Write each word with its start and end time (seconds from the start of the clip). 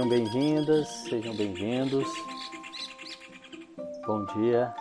Sejam 0.00 0.08
bem-vindas, 0.08 0.88
sejam 1.10 1.36
bem-vindos. 1.36 2.08
Bom 4.06 4.24
dia. 4.24 4.74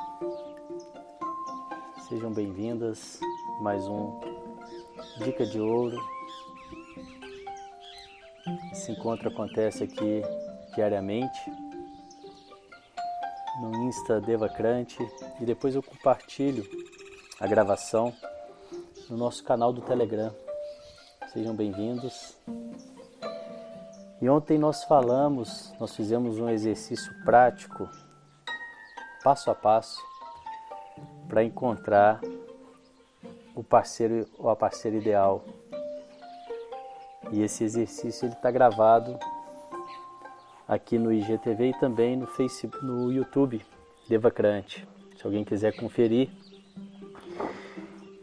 Sejam 2.07 2.31
bem-vindas. 2.31 3.19
Mais 3.59 3.85
um 3.85 4.17
Dica 5.17 5.45
de 5.45 5.59
Ouro. 5.59 5.97
Esse 8.71 8.93
encontro 8.93 9.27
acontece 9.27 9.83
aqui 9.83 10.21
diariamente 10.73 11.51
no 13.61 13.75
Insta 13.89 14.21
Devacrante 14.21 14.97
e 15.41 15.45
depois 15.45 15.75
eu 15.75 15.83
compartilho 15.83 16.63
a 17.41 17.45
gravação 17.45 18.15
no 19.09 19.17
nosso 19.17 19.43
canal 19.43 19.73
do 19.73 19.81
Telegram. 19.81 20.33
Sejam 21.33 21.53
bem-vindos. 21.53 22.37
E 24.21 24.29
ontem 24.29 24.57
nós 24.57 24.83
falamos, 24.83 25.73
nós 25.79 25.95
fizemos 25.95 26.39
um 26.39 26.49
exercício 26.49 27.13
prático, 27.23 27.89
passo 29.23 29.49
a 29.49 29.55
passo, 29.55 30.03
para 31.27 31.43
encontrar 31.43 32.19
o 33.55 33.63
parceiro 33.63 34.25
ou 34.37 34.49
a 34.49 34.55
parceira 34.55 34.97
ideal. 34.97 35.45
E 37.31 37.41
esse 37.41 37.63
exercício 37.63 38.25
ele 38.25 38.33
está 38.33 38.51
gravado 38.51 39.17
aqui 40.67 40.97
no 40.97 41.13
IGTV 41.13 41.69
e 41.69 41.79
também 41.79 42.17
no 42.17 42.27
Facebook, 42.27 42.85
no 42.85 43.11
YouTube 43.11 43.65
Devacrante. 44.07 44.87
Se 45.15 45.25
alguém 45.25 45.43
quiser 45.43 45.75
conferir. 45.75 46.29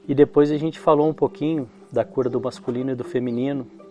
E 0.06 0.14
depois 0.14 0.50
a 0.50 0.56
gente 0.56 0.78
falou 0.78 1.08
um 1.08 1.14
pouquinho 1.14 1.70
da 1.90 2.04
cura 2.04 2.28
do 2.28 2.40
masculino 2.40 2.92
e 2.92 2.94
do 2.94 3.04
feminino. 3.04 3.85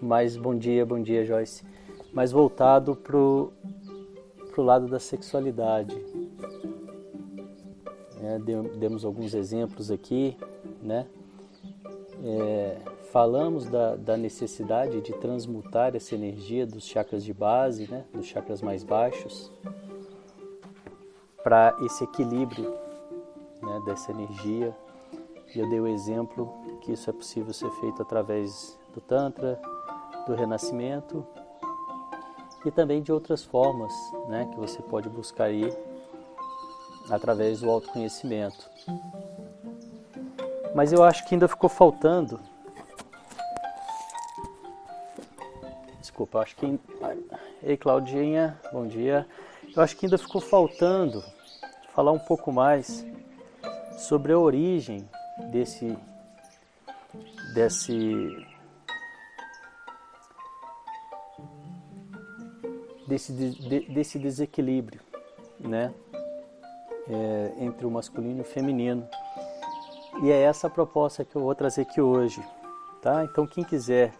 Mas 0.00 0.36
bom 0.36 0.56
dia, 0.56 0.84
bom 0.84 1.00
dia, 1.00 1.24
Joyce. 1.24 1.64
Mais 2.12 2.32
voltado 2.32 2.94
pro 2.94 3.52
pro 4.56 4.62
lado 4.62 4.88
da 4.88 4.98
sexualidade. 4.98 5.94
É, 8.22 8.38
demos 8.78 9.04
alguns 9.04 9.34
exemplos 9.34 9.90
aqui, 9.90 10.34
né? 10.82 11.06
É, 12.24 12.78
falamos 13.12 13.66
da, 13.66 13.96
da, 13.96 14.16
necessidade 14.16 15.02
de 15.02 15.12
transmutar 15.12 15.94
essa 15.94 16.14
energia 16.14 16.66
dos 16.66 16.84
chakras 16.84 17.22
de 17.22 17.34
base, 17.34 17.86
né, 17.90 18.06
dos 18.14 18.24
chakras 18.24 18.62
mais 18.62 18.82
baixos, 18.82 19.52
para 21.44 21.76
esse 21.82 22.04
equilíbrio 22.04 22.74
né, 23.62 23.82
dessa 23.84 24.10
energia. 24.10 24.74
E 25.54 25.58
eu 25.58 25.68
dei 25.68 25.80
o 25.80 25.86
exemplo 25.86 26.52
que 26.80 26.92
isso 26.92 27.10
é 27.10 27.12
possível 27.12 27.52
ser 27.52 27.70
feito 27.72 28.00
através 28.00 28.78
do 28.94 29.00
Tantra, 29.02 29.60
do 30.26 30.34
Renascimento 30.34 31.26
e 32.64 32.70
também 32.70 33.02
de 33.02 33.12
outras 33.12 33.44
formas 33.44 33.92
né, 34.28 34.48
que 34.50 34.56
você 34.56 34.82
pode 34.82 35.08
buscar 35.08 35.44
aí 35.44 35.72
através 37.10 37.60
do 37.60 37.70
autoconhecimento. 37.70 38.68
Mas 40.74 40.92
eu 40.92 41.02
acho 41.04 41.26
que 41.26 41.34
ainda 41.34 41.48
ficou 41.48 41.70
faltando 41.70 42.40
desculpa, 46.16 46.40
acho 46.40 46.56
que. 46.56 46.80
Ei, 47.62 47.76
Claudinha, 47.76 48.58
bom 48.72 48.86
dia. 48.86 49.26
Eu 49.76 49.82
acho 49.82 49.94
que 49.96 50.06
ainda 50.06 50.16
ficou 50.16 50.40
faltando 50.40 51.22
falar 51.94 52.10
um 52.10 52.18
pouco 52.18 52.50
mais 52.50 53.04
sobre 53.98 54.32
a 54.32 54.38
origem 54.38 55.06
desse. 55.52 55.94
desse. 57.52 58.45
Desse, 63.06 63.32
de, 63.32 63.80
desse 63.80 64.18
desequilíbrio, 64.18 65.00
né? 65.58 65.92
É, 67.08 67.52
entre 67.60 67.86
o 67.86 67.90
masculino 67.90 68.38
e 68.38 68.40
o 68.40 68.44
feminino. 68.44 69.06
E 70.22 70.30
é 70.30 70.42
essa 70.42 70.66
a 70.66 70.70
proposta 70.70 71.24
que 71.24 71.36
eu 71.36 71.42
vou 71.42 71.54
trazer 71.54 71.82
aqui 71.82 72.00
hoje, 72.00 72.42
tá? 73.00 73.24
Então 73.24 73.46
quem 73.46 73.62
quiser 73.62 74.12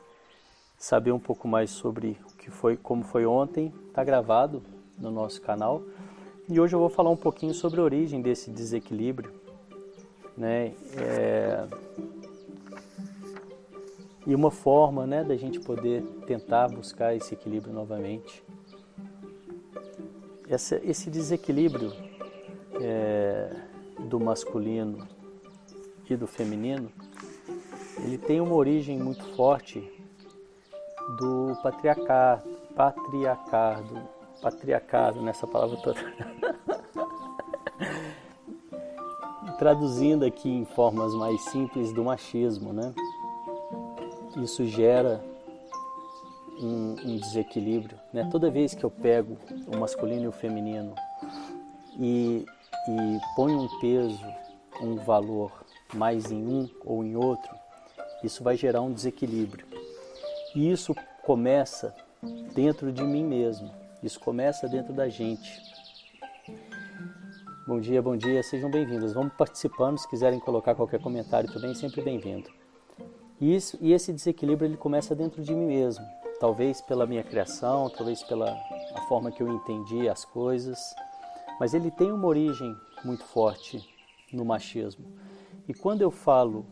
saber 0.79 1.11
um 1.11 1.19
pouco 1.19 1.49
mais 1.49 1.71
sobre 1.71 2.19
o 2.31 2.37
que 2.37 2.51
foi, 2.51 2.77
como 2.77 3.03
foi 3.03 3.27
ontem, 3.27 3.73
está 3.89 4.05
gravado 4.05 4.63
no 4.99 5.11
nosso 5.11 5.41
canal. 5.41 5.83
E 6.49 6.61
hoje 6.61 6.77
eu 6.77 6.79
vou 6.79 6.89
falar 6.89 7.11
um 7.11 7.17
pouquinho 7.17 7.53
sobre 7.53 7.81
a 7.81 7.83
origem 7.83 8.23
desse 8.23 8.51
desequilíbrio, 8.51 9.33
né? 10.37 10.75
É... 10.97 11.67
E 14.27 14.35
uma 14.35 14.51
forma, 14.51 15.07
né, 15.07 15.25
da 15.25 15.37
gente 15.37 15.61
poder 15.61 16.03
tentar 16.27 16.69
buscar 16.69 17.15
esse 17.15 17.35
equilíbrio 17.35 17.73
novamente. 17.73 18.45
Essa, 20.49 20.81
esse 20.85 21.11
desequilíbrio 21.11 21.93
é, 22.81 23.51
do 24.09 24.21
masculino 24.21 25.07
e 26.09 26.17
do 26.17 26.27
feminino, 26.27 26.91
ele 28.05 28.17
tem 28.17 28.41
uma 28.41 28.55
origem 28.55 28.99
muito 28.99 29.25
forte 29.35 29.93
do 31.19 31.55
patriarcado, 31.63 32.49
patriarcado, 32.75 34.01
patriarcado 34.41 35.21
nessa 35.23 35.47
palavra 35.47 35.77
toda. 35.79 36.01
Traduzindo 39.59 40.25
aqui 40.25 40.51
em 40.51 40.65
formas 40.65 41.15
mais 41.15 41.41
simples 41.47 41.93
do 41.93 42.05
machismo, 42.05 42.73
né? 42.73 42.95
Isso 44.37 44.65
gera 44.67 45.25
um, 46.61 46.97
um 47.05 47.17
desequilíbrio, 47.17 47.99
né? 48.13 48.29
Toda 48.31 48.51
vez 48.51 48.75
que 48.75 48.85
eu 48.85 48.91
pego 48.91 49.37
o 49.67 49.77
masculino 49.77 50.25
e 50.25 50.29
o 50.29 50.33
feminino 50.33 50.95
e, 51.99 52.45
e 52.89 53.19
ponho 53.35 53.63
um 53.63 53.81
peso, 53.81 54.25
um 54.81 54.97
valor 54.97 55.53
mais 55.95 56.31
em 56.31 56.47
um 56.47 56.69
ou 56.85 57.05
em 57.05 57.17
outro, 57.17 57.55
isso 58.23 58.43
vai 58.43 58.57
gerar 58.57 58.83
um 58.83 58.93
desequilíbrio. 58.93 59.67
E 60.55 60.71
isso 60.71 60.95
começa 61.23 61.95
dentro 62.55 62.93
de 62.93 63.03
mim 63.03 63.25
mesmo. 63.25 63.71
Isso 64.03 64.19
começa 64.21 64.69
dentro 64.69 64.93
da 64.93 65.09
gente. 65.09 65.61
Bom 67.67 67.81
dia, 67.81 68.01
bom 68.01 68.17
dia, 68.17 68.43
sejam 68.43 68.71
bem-vindos. 68.71 69.13
Vamos 69.13 69.33
participando, 69.35 69.99
se 69.99 70.09
quiserem 70.09 70.39
colocar 70.39 70.75
qualquer 70.75 71.01
comentário 71.01 71.53
também, 71.53 71.75
sempre 71.75 72.01
bem-vindo. 72.01 72.49
E, 73.41 73.55
isso, 73.55 73.77
e 73.81 73.93
esse 73.93 74.13
desequilíbrio 74.13 74.69
ele 74.69 74.77
começa 74.77 75.15
dentro 75.15 75.43
de 75.43 75.55
mim 75.55 75.67
mesmo. 75.67 76.07
Talvez 76.39 76.81
pela 76.81 77.07
minha 77.07 77.23
criação, 77.23 77.89
talvez 77.89 78.23
pela 78.23 78.51
a 78.95 79.01
forma 79.09 79.31
que 79.31 79.43
eu 79.43 79.49
entendi 79.49 80.09
as 80.09 80.25
coisas, 80.25 80.79
mas 81.59 81.75
ele 81.75 81.91
tem 81.91 82.13
uma 82.13 82.27
origem 82.27 82.77
muito 83.05 83.25
forte 83.25 83.87
no 84.33 84.45
machismo. 84.45 85.07
E 85.69 85.75
quando 85.75 86.03
eu 86.03 86.11
falo 86.11 86.67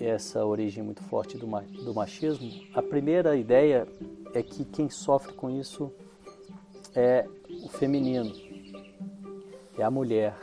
essa 0.00 0.44
origem 0.44 0.82
muito 0.82 1.02
forte 1.04 1.38
do, 1.38 1.46
do 1.84 1.94
machismo, 1.94 2.50
a 2.74 2.82
primeira 2.82 3.36
ideia 3.36 3.86
é 4.34 4.42
que 4.42 4.64
quem 4.64 4.90
sofre 4.90 5.32
com 5.32 5.50
isso 5.50 5.92
é 6.94 7.26
o 7.62 7.68
feminino, 7.68 8.32
é 9.78 9.82
a 9.82 9.90
mulher. 9.90 10.36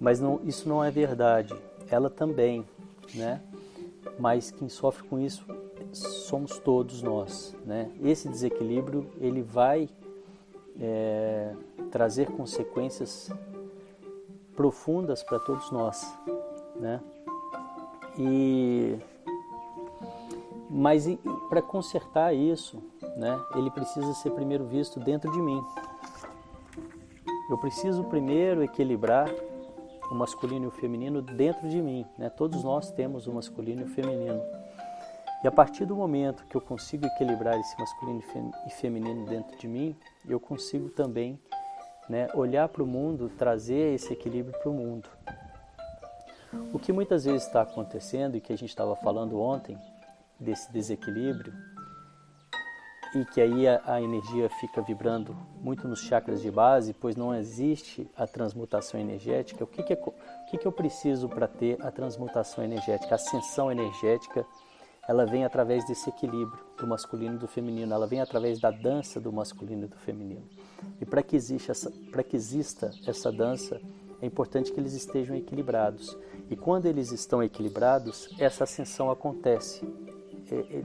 Mas 0.00 0.20
não, 0.20 0.40
isso 0.44 0.68
não 0.68 0.82
é 0.82 0.90
verdade. 0.90 1.54
Ela 1.90 2.10
também, 2.10 2.64
né? 3.14 3.40
Mas 4.18 4.50
quem 4.50 4.68
sofre 4.68 5.04
com 5.04 5.18
isso 5.18 5.44
somos 5.92 6.58
todos 6.58 7.02
nós, 7.02 7.54
né? 7.64 7.90
Esse 8.02 8.28
desequilíbrio 8.28 9.10
ele 9.20 9.42
vai 9.42 9.88
é, 10.80 11.54
trazer 11.90 12.30
consequências 12.30 13.30
profundas 14.56 15.22
para 15.22 15.38
todos 15.38 15.70
nós, 15.70 16.18
né? 16.76 17.00
E 18.18 18.98
mas 20.68 21.06
para 21.50 21.60
consertar 21.60 22.34
isso, 22.34 22.82
né, 23.14 23.38
ele 23.54 23.70
precisa 23.70 24.14
ser 24.14 24.30
primeiro 24.30 24.64
visto 24.64 24.98
dentro 24.98 25.30
de 25.30 25.38
mim. 25.38 25.62
Eu 27.50 27.58
preciso 27.58 28.04
primeiro 28.04 28.62
equilibrar 28.62 29.30
o 30.10 30.14
masculino 30.14 30.64
e 30.64 30.68
o 30.68 30.70
feminino 30.70 31.20
dentro 31.20 31.68
de 31.68 31.82
mim. 31.82 32.06
Né? 32.16 32.30
Todos 32.30 32.64
nós 32.64 32.90
temos 32.90 33.26
o 33.26 33.32
masculino 33.32 33.82
e 33.82 33.84
o 33.84 33.88
feminino. 33.88 34.42
E 35.42 35.48
a 35.48 35.50
partir 35.50 35.84
do 35.84 35.96
momento 35.96 36.44
que 36.46 36.56
eu 36.56 36.60
consigo 36.60 37.04
equilibrar 37.06 37.58
esse 37.58 37.76
masculino 37.78 38.22
e 38.66 38.70
feminino 38.70 39.26
dentro 39.26 39.58
de 39.58 39.66
mim, 39.66 39.96
eu 40.28 40.38
consigo 40.38 40.88
também 40.88 41.38
né, 42.08 42.28
olhar 42.34 42.68
para 42.68 42.82
o 42.82 42.86
mundo, 42.86 43.28
trazer 43.28 43.94
esse 43.94 44.12
equilíbrio 44.12 44.56
para 44.60 44.70
o 44.70 44.74
mundo. 44.74 45.08
O 46.72 46.78
que 46.78 46.92
muitas 46.92 47.24
vezes 47.24 47.46
está 47.46 47.62
acontecendo 47.62 48.36
e 48.36 48.40
que 48.40 48.52
a 48.52 48.56
gente 48.56 48.68
estava 48.68 48.94
falando 48.94 49.40
ontem, 49.40 49.76
desse 50.38 50.70
desequilíbrio, 50.72 51.52
e 53.14 53.24
que 53.26 53.40
aí 53.40 53.68
a, 53.68 53.80
a, 53.84 54.02
energia 54.02 54.48
fica 54.48 54.80
vibrando 54.80 55.36
muito 55.60 55.86
nos 55.86 56.00
chakras 56.00 56.40
de 56.40 56.50
base, 56.50 56.94
pois 56.94 57.14
não 57.14 57.34
existe 57.34 58.10
a 58.16 58.26
transmutação 58.26 58.98
energética. 58.98 59.64
O 59.64 59.66
que, 59.66 59.82
que, 59.82 59.92
é, 59.92 59.96
o 59.96 60.12
que, 60.50 60.58
que 60.58 60.66
eu 60.66 60.72
preciso 60.72 61.28
para 61.28 61.46
ter 61.46 61.78
a 61.84 61.90
transmutação 61.90 62.64
energética, 62.64 63.14
a 63.14 63.16
ascensão 63.16 63.70
energética 63.70 64.46
ela 65.08 65.26
vem 65.26 65.44
através 65.44 65.84
desse 65.86 66.08
equilíbrio 66.08 66.58
do 66.78 66.86
masculino 66.86 67.34
e 67.34 67.38
do 67.38 67.48
feminino, 67.48 67.92
ela 67.92 68.06
vem 68.06 68.20
através 68.20 68.60
da 68.60 68.70
dança 68.70 69.20
do 69.20 69.32
masculino 69.32 69.84
e 69.84 69.88
do 69.88 69.96
feminino. 69.96 70.44
E 71.00 71.04
para 71.04 71.22
que, 71.22 71.36
que 71.36 72.36
exista 72.36 72.90
essa 73.06 73.32
dança, 73.32 73.80
é 74.20 74.26
importante 74.26 74.70
que 74.70 74.78
eles 74.78 74.92
estejam 74.92 75.34
equilibrados. 75.34 76.16
E 76.48 76.54
quando 76.54 76.86
eles 76.86 77.10
estão 77.10 77.42
equilibrados, 77.42 78.32
essa 78.38 78.62
ascensão 78.62 79.10
acontece. 79.10 79.84
É, 80.50 80.84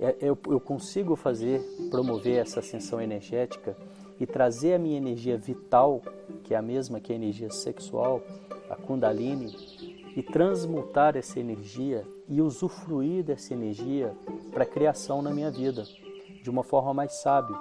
é, 0.00 0.08
é, 0.20 0.28
eu 0.28 0.60
consigo 0.60 1.16
fazer, 1.16 1.60
promover 1.90 2.36
essa 2.36 2.60
ascensão 2.60 3.00
energética 3.00 3.74
e 4.20 4.26
trazer 4.26 4.74
a 4.74 4.78
minha 4.78 4.98
energia 4.98 5.38
vital, 5.38 6.02
que 6.44 6.52
é 6.52 6.56
a 6.56 6.62
mesma 6.62 7.00
que 7.00 7.12
a 7.12 7.16
energia 7.16 7.50
sexual, 7.50 8.22
a 8.68 8.76
Kundalini, 8.76 9.54
e 10.14 10.22
transmutar 10.22 11.16
essa 11.16 11.40
energia 11.40 12.04
e 12.28 12.42
usufruir 12.42 13.24
dessa 13.24 13.54
energia 13.54 14.14
para 14.52 14.64
a 14.64 14.66
criação 14.66 15.22
na 15.22 15.30
minha 15.30 15.50
vida, 15.50 15.84
de 16.42 16.50
uma 16.50 16.62
forma 16.62 16.92
mais 16.92 17.20
sábia. 17.20 17.56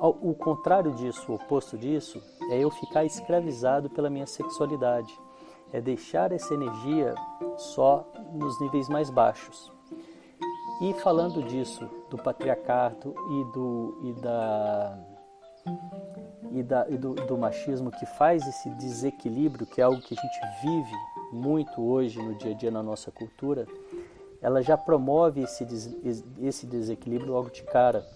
O 0.00 0.34
contrário 0.34 0.92
disso, 0.92 1.30
o 1.30 1.34
oposto 1.34 1.76
disso, 1.76 2.22
é 2.50 2.58
eu 2.58 2.70
ficar 2.70 3.04
escravizado 3.04 3.90
pela 3.90 4.10
minha 4.10 4.26
sexualidade, 4.26 5.12
é 5.72 5.80
deixar 5.80 6.32
essa 6.32 6.54
energia 6.54 7.14
só 7.56 8.06
nos 8.32 8.60
níveis 8.60 8.88
mais 8.88 9.10
baixos. 9.10 9.70
E 10.80 10.92
falando 10.94 11.42
disso, 11.44 11.88
do 12.10 12.18
patriarcado 12.18 13.14
e, 13.14 13.52
do, 13.52 13.98
e, 14.02 14.12
da, 14.20 14.98
e, 16.50 16.62
da, 16.62 16.88
e 16.88 16.98
do, 16.98 17.14
do 17.14 17.38
machismo 17.38 17.90
que 17.90 18.04
faz 18.04 18.46
esse 18.46 18.68
desequilíbrio, 18.70 19.66
que 19.66 19.80
é 19.80 19.84
algo 19.84 20.00
que 20.00 20.16
a 20.18 20.20
gente 20.20 20.40
vive 20.62 21.11
muito 21.32 21.82
hoje 21.82 22.20
no 22.20 22.34
dia 22.34 22.52
a 22.52 22.54
dia 22.54 22.70
na 22.70 22.82
nossa 22.82 23.10
cultura, 23.10 23.66
ela 24.40 24.60
já 24.62 24.76
promove 24.76 25.42
esse, 25.42 25.64
esse 26.40 26.66
desequilíbrio 26.66 27.32
logo 27.32 27.50
de 27.50 27.62
cara. 27.62 28.06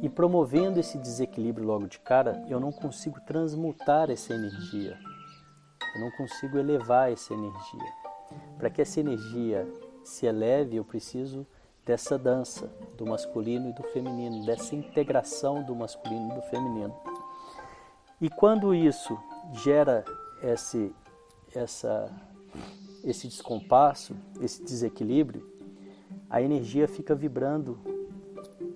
E 0.00 0.08
promovendo 0.08 0.80
esse 0.80 0.96
desequilíbrio 0.96 1.66
logo 1.66 1.86
de 1.86 1.98
cara, 1.98 2.42
eu 2.48 2.58
não 2.58 2.72
consigo 2.72 3.20
transmutar 3.26 4.10
essa 4.10 4.32
energia. 4.32 4.98
Eu 5.94 6.00
não 6.00 6.10
consigo 6.12 6.58
elevar 6.58 7.12
essa 7.12 7.34
energia. 7.34 7.92
Para 8.58 8.70
que 8.70 8.80
essa 8.80 9.00
energia 9.00 9.66
se 10.02 10.26
eleve, 10.26 10.76
eu 10.76 10.84
preciso 10.84 11.46
dessa 11.84 12.18
dança 12.18 12.68
do 12.96 13.06
masculino 13.06 13.70
e 13.70 13.72
do 13.72 13.82
feminino, 13.84 14.44
dessa 14.44 14.74
integração 14.74 15.62
do 15.62 15.74
masculino 15.74 16.32
e 16.32 16.34
do 16.34 16.42
feminino. 16.42 16.94
E 18.20 18.28
quando 18.28 18.74
isso 18.74 19.16
gera 19.52 20.04
esse, 20.42 20.94
essa, 21.56 22.10
esse 23.02 23.26
descompasso, 23.26 24.14
esse 24.40 24.62
desequilíbrio, 24.62 25.48
a 26.28 26.42
energia 26.42 26.86
fica 26.86 27.14
vibrando, 27.14 27.78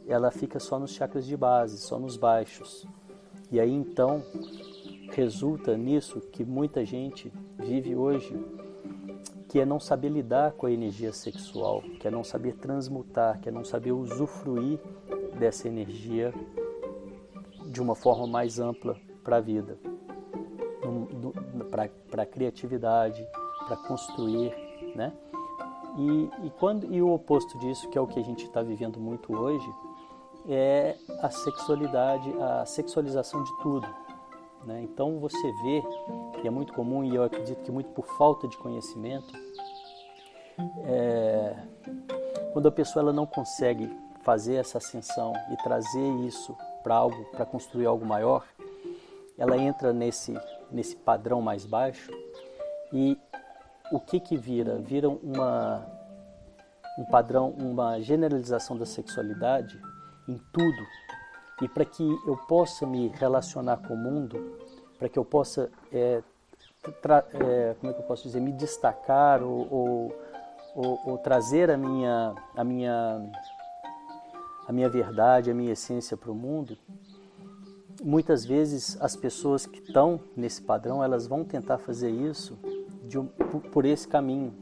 ela 0.06 0.31
fica 0.31 0.59
só 0.59 0.79
nos 0.79 0.93
chakras 0.93 1.27
de 1.27 1.37
base, 1.37 1.79
só 1.79 1.99
nos 1.99 2.17
baixos. 2.17 2.87
E 3.50 3.61
aí 3.61 3.73
então 3.73 4.23
resulta 5.12 5.77
nisso 5.77 6.21
que 6.21 6.44
muita 6.44 6.85
gente 6.85 7.32
vive 7.59 7.94
hoje 7.94 8.35
que 9.49 9.59
é 9.59 9.67
não 9.67 9.81
saber 9.81 10.11
lidar 10.11 10.53
com 10.53 10.67
a 10.67 10.71
energia 10.71 11.12
sexual, 11.12 11.83
que 11.99 12.06
é 12.06 12.11
não 12.11 12.23
saber 12.23 12.55
transmutar, 12.55 13.41
que 13.41 13.49
é 13.49 13.53
não 13.53 13.65
saber 13.65 13.91
usufruir 13.91 14.79
dessa 15.37 15.67
energia 15.67 16.33
de 17.67 17.83
uma 17.83 17.97
forma 17.97 18.29
mais 18.29 18.61
ampla 18.61 18.97
para 19.25 19.38
a 19.38 19.41
vida, 19.41 19.76
para 21.71 22.27
criatividade, 22.27 23.27
para 23.67 23.77
construir, 23.77 24.55
né? 24.95 25.13
E, 25.97 26.47
e, 26.47 26.51
quando, 26.51 26.93
e 26.93 27.03
o 27.03 27.13
oposto 27.13 27.59
disso, 27.59 27.89
que 27.89 27.99
é 27.99 28.01
o 28.01 28.07
que 28.07 28.19
a 28.19 28.23
gente 28.23 28.45
está 28.45 28.63
vivendo 28.63 29.01
muito 29.01 29.37
hoje, 29.37 29.69
é 30.49 30.97
a 31.21 31.31
sexualidade, 31.31 32.33
a 32.41 32.65
sexualização 32.65 33.43
de 33.43 33.59
tudo. 33.61 33.87
Né? 34.65 34.83
Então 34.83 35.19
você 35.19 35.53
vê, 35.63 35.83
e 36.43 36.47
é 36.47 36.51
muito 36.51 36.73
comum, 36.73 37.05
e 37.05 37.15
eu 37.15 37.25
acredito 37.25 37.63
que 37.63 37.71
muito 37.71 37.91
por 37.91 38.07
falta 38.17 38.47
de 38.47 38.57
conhecimento, 38.57 39.33
é, 40.85 41.57
quando 42.53 42.69
a 42.69 42.73
pessoa 42.73 43.03
ela 43.03 43.13
não 43.13 43.27
consegue 43.27 43.91
fazer 44.23 44.57
essa 44.57 44.79
ascensão 44.79 45.33
e 45.51 45.57
trazer 45.63 46.09
isso 46.27 46.57
para 46.83 46.95
algo, 46.95 47.25
para 47.33 47.47
construir 47.47 47.87
algo 47.87 48.07
maior, 48.07 48.45
ela 49.39 49.57
entra 49.57 49.93
nesse 49.93 50.39
nesse 50.71 50.97
padrão 50.97 51.41
mais 51.41 51.65
baixo 51.65 52.11
e 52.93 53.19
o 53.93 53.99
que 53.99 54.21
que 54.21 54.37
vira? 54.37 54.77
Vira 54.77 55.09
uma 55.09 56.01
um 56.99 57.05
padrão, 57.05 57.51
uma 57.51 58.01
generalização 58.01 58.77
da 58.77 58.85
sexualidade 58.85 59.81
em 60.29 60.39
tudo 60.53 60.87
e 61.63 61.69
para 61.69 61.85
que 61.85 62.07
eu 62.27 62.37
possa 62.37 62.87
me 62.87 63.09
relacionar 63.09 63.79
com 63.79 63.95
o 63.95 63.97
mundo, 63.97 64.59
para 64.99 65.09
que 65.09 65.19
eu 65.19 65.25
possa, 65.25 65.71
é, 65.93 66.23
é, 67.35 67.77
como 67.79 67.91
é 67.91 67.95
que 67.95 68.01
eu 68.01 68.07
posso 68.07 68.25
dizer, 68.25 68.41
me 68.41 68.53
destacar 68.53 69.43
ou, 69.43 69.67
ou, 69.71 70.17
ou, 70.75 71.01
ou, 71.07 71.19
trazer 71.19 71.71
a 71.71 71.77
minha, 71.77 72.35
a 72.57 72.65
minha, 72.65 73.31
a 74.67 74.73
minha 74.73 74.89
verdade, 74.89 75.51
a 75.51 75.55
minha 75.55 75.73
essência 75.73 76.17
para 76.17 76.31
o 76.31 76.35
mundo, 76.35 76.79
muitas 78.02 78.44
vezes 78.44 78.97
as 79.00 79.14
pessoas 79.14 79.67
que 79.67 79.81
estão 79.81 80.20
nesse 80.37 80.62
padrão, 80.62 81.02
elas 81.02 81.26
vão 81.26 81.44
tentar 81.44 81.79
fazer 81.79 82.11
isso 82.11 82.58
um, 83.14 83.26
por 83.70 83.85
esse 83.85 84.06
caminho 84.06 84.55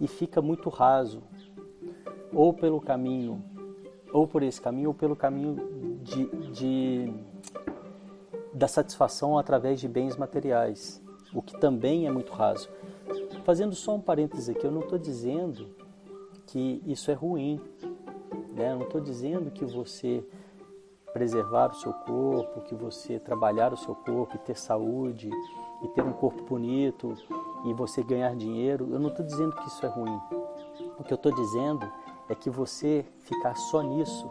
e 0.00 0.06
fica 0.06 0.42
muito 0.42 0.68
raso, 0.68 1.22
ou 2.32 2.52
pelo 2.52 2.80
caminho 2.80 3.42
ou 4.12 4.28
por 4.28 4.44
esse 4.44 4.60
caminho 4.60 4.90
ou 4.90 4.94
pelo 4.94 5.16
caminho 5.16 5.56
de, 6.02 6.26
de, 6.52 7.12
da 8.52 8.68
satisfação 8.68 9.36
através 9.36 9.80
de 9.80 9.88
bens 9.88 10.16
materiais, 10.16 11.02
o 11.32 11.42
que 11.42 11.58
também 11.58 12.06
é 12.06 12.12
muito 12.12 12.32
raso. 12.32 12.68
Fazendo 13.42 13.74
só 13.74 13.96
um 13.96 14.00
parênteses 14.00 14.48
aqui, 14.48 14.64
eu 14.64 14.70
não 14.70 14.82
estou 14.82 14.98
dizendo 14.98 15.68
que 16.46 16.80
isso 16.86 17.10
é 17.10 17.14
ruim, 17.14 17.60
né? 18.54 18.70
eu 18.70 18.76
não 18.76 18.84
estou 18.84 19.00
dizendo 19.00 19.50
que 19.50 19.64
você 19.64 20.24
preservar 21.14 21.70
o 21.70 21.74
seu 21.74 21.92
corpo, 21.92 22.60
que 22.62 22.74
você 22.74 23.20
trabalhar 23.20 23.72
o 23.72 23.76
seu 23.76 23.94
corpo 23.94 24.34
e 24.34 24.38
ter 24.40 24.58
saúde 24.58 25.30
e 25.82 25.88
ter 25.88 26.02
um 26.02 26.12
corpo 26.12 26.42
bonito 26.42 27.16
e 27.64 27.72
você 27.72 28.02
ganhar 28.02 28.34
dinheiro, 28.34 28.88
eu 28.90 28.98
não 28.98 29.08
estou 29.10 29.24
dizendo 29.24 29.54
que 29.54 29.68
isso 29.68 29.86
é 29.86 29.88
ruim. 29.88 30.20
O 30.98 31.04
que 31.04 31.12
eu 31.12 31.16
estou 31.16 31.32
dizendo 31.32 31.90
é 32.28 32.34
que 32.34 32.50
você 32.50 33.06
ficar 33.20 33.54
só 33.54 33.80
nisso, 33.80 34.28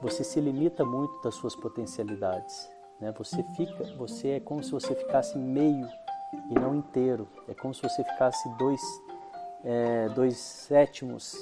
você 0.00 0.22
se 0.22 0.40
limita 0.40 0.84
muito 0.84 1.20
das 1.22 1.34
suas 1.34 1.56
potencialidades. 1.56 2.70
Né? 3.00 3.12
Você 3.18 3.42
fica, 3.56 3.84
você 3.96 4.28
é 4.28 4.40
como 4.40 4.62
se 4.62 4.70
você 4.70 4.94
ficasse 4.94 5.36
meio 5.36 5.88
e 6.50 6.54
não 6.54 6.74
inteiro. 6.74 7.26
É 7.48 7.54
como 7.54 7.74
se 7.74 7.82
você 7.82 8.04
ficasse 8.04 8.48
dois, 8.56 8.80
é, 9.64 10.08
dois 10.10 10.36
sétimos, 10.36 11.34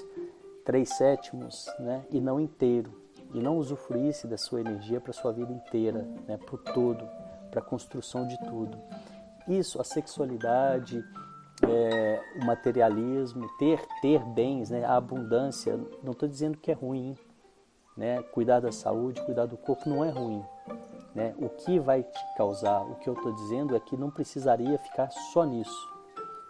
três 0.65 0.89
sétimos, 0.97 1.67
né? 1.79 2.05
E 2.11 2.21
não 2.21 2.41
inteiro. 2.41 3.08
E 3.35 3.41
não 3.41 3.59
usufruísse 3.59 4.27
da 4.27 4.39
sua 4.39 4.61
energia 4.61 5.01
para 5.01 5.13
sua 5.13 5.33
vida 5.33 5.53
inteira, 5.53 6.07
né? 6.27 6.37
para 6.39 6.55
o 6.55 6.59
todo, 6.59 7.07
para 7.51 7.61
a 7.61 7.65
construção 7.65 8.27
de 8.27 8.39
tudo. 8.47 8.79
Isso, 9.47 9.81
a 9.81 9.85
sexualidade, 9.85 11.05
é, 11.63 12.23
o 12.41 12.45
materialismo, 12.45 13.49
ter, 13.59 13.81
ter 14.01 14.23
bens, 14.25 14.71
né, 14.71 14.85
a 14.85 14.97
abundância. 14.97 15.79
Não 16.03 16.13
estou 16.13 16.29
dizendo 16.29 16.59
que 16.59 16.71
é 16.71 16.75
ruim. 16.75 17.17
Né? 17.97 18.23
Cuidar 18.23 18.61
da 18.61 18.71
saúde, 18.71 19.25
cuidar 19.25 19.47
do 19.47 19.57
corpo 19.57 19.89
não 19.89 20.05
é 20.05 20.11
ruim. 20.11 20.45
Né? 21.15 21.35
O 21.39 21.49
que 21.49 21.81
vai 21.81 22.03
te 22.03 22.37
causar, 22.37 22.83
o 22.83 22.95
que 22.97 23.09
eu 23.09 23.15
estou 23.15 23.33
dizendo 23.33 23.75
é 23.75 23.81
que 23.81 23.97
não 23.97 24.11
precisaria 24.11 24.79
ficar 24.79 25.11
só 25.11 25.45
nisso. 25.45 25.89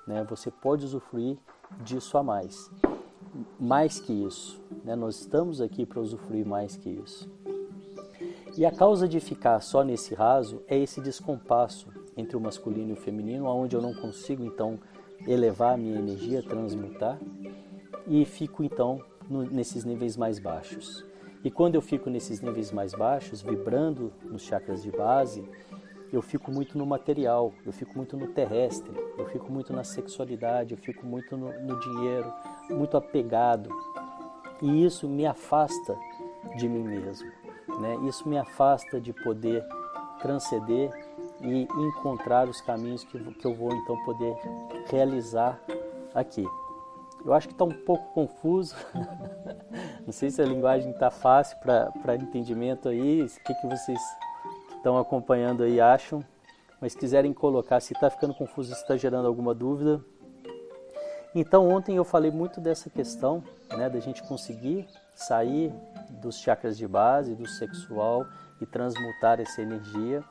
Né? 0.06 0.24
Você 0.24 0.50
pode 0.50 0.84
usufruir 0.84 1.38
disso 1.80 2.18
a 2.18 2.22
mais. 2.22 2.70
Mais 3.58 3.98
que 3.98 4.12
isso. 4.12 4.60
Né? 4.84 4.96
Nós 4.96 5.20
estamos 5.20 5.60
aqui 5.60 5.84
para 5.84 6.00
usufruir 6.00 6.46
mais 6.46 6.76
que 6.76 6.90
isso. 6.90 7.28
E 8.56 8.66
a 8.66 8.72
causa 8.72 9.06
de 9.06 9.20
ficar 9.20 9.60
só 9.60 9.84
nesse 9.84 10.14
raso 10.14 10.62
é 10.66 10.76
esse 10.76 11.00
descompasso 11.00 11.88
entre 12.16 12.36
o 12.36 12.40
masculino 12.40 12.90
e 12.90 12.92
o 12.92 12.96
feminino, 12.96 13.46
onde 13.46 13.76
eu 13.76 13.80
não 13.80 13.94
consigo 13.94 14.44
então 14.44 14.78
elevar 15.26 15.74
a 15.74 15.76
minha 15.76 15.98
energia, 15.98 16.42
transmutar, 16.42 17.18
e 18.06 18.24
fico 18.24 18.64
então 18.64 19.00
no, 19.28 19.44
nesses 19.44 19.84
níveis 19.84 20.16
mais 20.16 20.38
baixos. 20.38 21.04
E 21.44 21.50
quando 21.50 21.76
eu 21.76 21.80
fico 21.80 22.10
nesses 22.10 22.40
níveis 22.40 22.72
mais 22.72 22.92
baixos, 22.92 23.40
vibrando 23.42 24.12
nos 24.24 24.42
chakras 24.42 24.82
de 24.82 24.90
base, 24.90 25.48
eu 26.12 26.22
fico 26.22 26.50
muito 26.50 26.76
no 26.76 26.86
material, 26.86 27.52
eu 27.64 27.72
fico 27.72 27.96
muito 27.96 28.16
no 28.16 28.28
terrestre, 28.28 28.92
eu 29.16 29.26
fico 29.26 29.52
muito 29.52 29.72
na 29.72 29.84
sexualidade, 29.84 30.72
eu 30.72 30.78
fico 30.78 31.06
muito 31.06 31.36
no, 31.36 31.52
no 31.60 31.78
dinheiro, 31.78 32.32
muito 32.70 32.96
apegado. 32.96 33.70
E 34.60 34.84
isso 34.84 35.08
me 35.08 35.26
afasta 35.26 35.96
de 36.56 36.68
mim 36.68 36.82
mesmo. 36.82 37.30
Né? 37.80 37.96
Isso 38.08 38.28
me 38.28 38.38
afasta 38.38 39.00
de 39.00 39.12
poder 39.12 39.64
transcender 40.20 40.90
e 41.40 41.68
encontrar 41.76 42.48
os 42.48 42.60
caminhos 42.60 43.04
que, 43.04 43.18
que 43.34 43.46
eu 43.46 43.54
vou 43.54 43.72
então 43.72 43.96
poder 44.04 44.36
realizar 44.90 45.60
aqui. 46.14 46.44
Eu 47.24 47.32
acho 47.32 47.48
que 47.48 47.54
está 47.54 47.64
um 47.64 47.84
pouco 47.84 48.12
confuso. 48.12 48.74
Não 50.04 50.12
sei 50.12 50.30
se 50.30 50.40
a 50.40 50.44
linguagem 50.44 50.90
está 50.90 51.10
fácil 51.10 51.58
para 51.58 52.16
entendimento 52.16 52.88
aí. 52.88 53.22
O 53.22 53.44
que, 53.44 53.54
que 53.54 53.66
vocês 53.66 54.00
que 54.68 54.76
estão 54.76 54.98
acompanhando 54.98 55.62
aí 55.62 55.80
acham? 55.80 56.24
Mas 56.80 56.94
quiserem 56.94 57.32
colocar, 57.32 57.80
se 57.80 57.92
está 57.92 58.08
ficando 58.08 58.34
confuso, 58.34 58.72
se 58.72 58.80
está 58.80 58.96
gerando 58.96 59.26
alguma 59.26 59.54
dúvida. 59.54 60.00
Então 61.34 61.68
ontem 61.68 61.96
eu 61.96 62.04
falei 62.04 62.30
muito 62.30 62.60
dessa 62.60 62.88
questão, 62.88 63.42
né, 63.76 63.88
da 63.88 64.00
gente 64.00 64.22
conseguir 64.22 64.86
sair 65.14 65.72
dos 66.10 66.38
chakras 66.38 66.76
de 66.76 66.86
base, 66.86 67.34
do 67.34 67.46
sexual 67.46 68.26
e 68.60 68.66
transmutar 68.66 69.40
essa 69.40 69.60
energia 69.62 70.22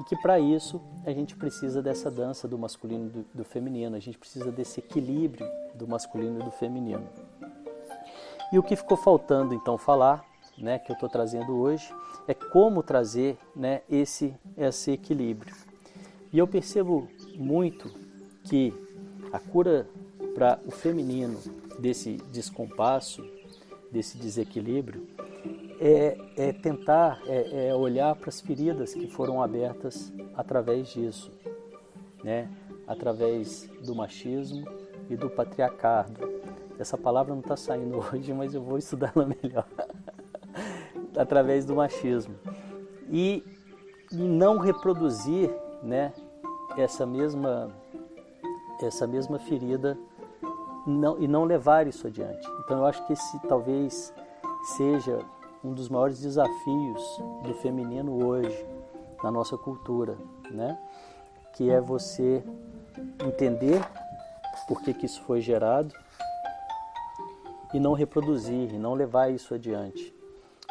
e 0.00 0.04
que 0.04 0.16
para 0.16 0.38
isso 0.38 0.80
a 1.04 1.10
gente 1.10 1.34
precisa 1.36 1.82
dessa 1.82 2.10
dança 2.10 2.46
do 2.46 2.56
masculino 2.56 3.06
e 3.06 3.08
do, 3.08 3.26
do, 3.34 3.44
feminino, 3.44 3.96
a 3.96 4.00
gente 4.00 4.16
precisa 4.16 4.52
desse 4.52 4.80
equilíbrio 4.80 5.46
do 5.74 5.88
masculino 5.88 6.40
e 6.40 6.44
do 6.44 6.50
feminino. 6.50 7.06
E 8.52 8.58
o 8.58 8.62
que 8.62 8.76
ficou 8.76 8.96
faltando 8.96 9.54
então 9.54 9.76
falar, 9.76 10.24
né, 10.56 10.78
que 10.78 10.90
eu 10.90 10.94
estou 10.94 11.08
trazendo 11.08 11.56
hoje, 11.56 11.92
é 12.26 12.34
como 12.34 12.82
trazer 12.82 13.36
né, 13.54 13.82
esse, 13.90 14.34
esse 14.56 14.92
equilíbrio. 14.92 15.54
E 16.32 16.38
eu 16.38 16.46
percebo 16.46 17.08
muito 17.34 17.92
que 18.44 18.72
a 19.32 19.38
cura 19.38 19.86
para 20.34 20.58
o 20.64 20.70
feminino 20.70 21.38
desse 21.78 22.16
descompasso, 22.32 23.24
desse 23.90 24.18
desequilíbrio, 24.18 25.06
é, 25.80 26.18
é 26.36 26.52
tentar 26.52 27.20
é, 27.26 27.68
é 27.68 27.74
olhar 27.74 28.14
para 28.16 28.28
as 28.28 28.40
feridas 28.40 28.92
que 28.92 29.06
foram 29.06 29.42
abertas 29.42 30.12
através 30.34 30.88
disso, 30.88 31.30
né? 32.22 32.50
através 32.86 33.68
do 33.84 33.94
machismo 33.94 34.66
e 35.08 35.16
do 35.16 35.28
patriarcado. 35.28 36.28
Essa 36.78 36.96
palavra 36.96 37.34
não 37.34 37.40
está 37.40 37.56
saindo 37.56 37.98
hoje, 38.12 38.32
mas 38.32 38.54
eu 38.54 38.62
vou 38.62 38.78
estudá-la 38.78 39.26
melhor. 39.26 39.66
através 41.16 41.64
do 41.64 41.74
machismo. 41.74 42.34
E, 43.10 43.44
não 44.10 44.58
reproduzir 44.58 45.50
né, 45.82 46.12
essa, 46.76 47.04
mesma, 47.04 47.70
essa 48.80 49.06
mesma 49.06 49.38
ferida 49.38 49.98
não, 50.88 51.18
e 51.20 51.28
não 51.28 51.44
levar 51.44 51.86
isso 51.86 52.06
adiante. 52.06 52.48
Então 52.64 52.78
eu 52.78 52.86
acho 52.86 53.04
que 53.06 53.12
esse 53.12 53.38
talvez 53.40 54.12
seja 54.76 55.20
um 55.62 55.72
dos 55.72 55.88
maiores 55.88 56.20
desafios 56.20 57.22
do 57.44 57.54
feminino 57.54 58.24
hoje 58.26 58.66
na 59.22 59.30
nossa 59.30 59.56
cultura, 59.56 60.16
né? 60.50 60.78
Que 61.52 61.70
é 61.70 61.80
você 61.80 62.42
entender 63.26 63.80
por 64.66 64.80
que, 64.82 64.94
que 64.94 65.06
isso 65.06 65.22
foi 65.22 65.40
gerado 65.40 65.94
e 67.74 67.80
não 67.80 67.92
reproduzir, 67.92 68.72
não 68.74 68.94
levar 68.94 69.30
isso 69.30 69.54
adiante. 69.54 70.14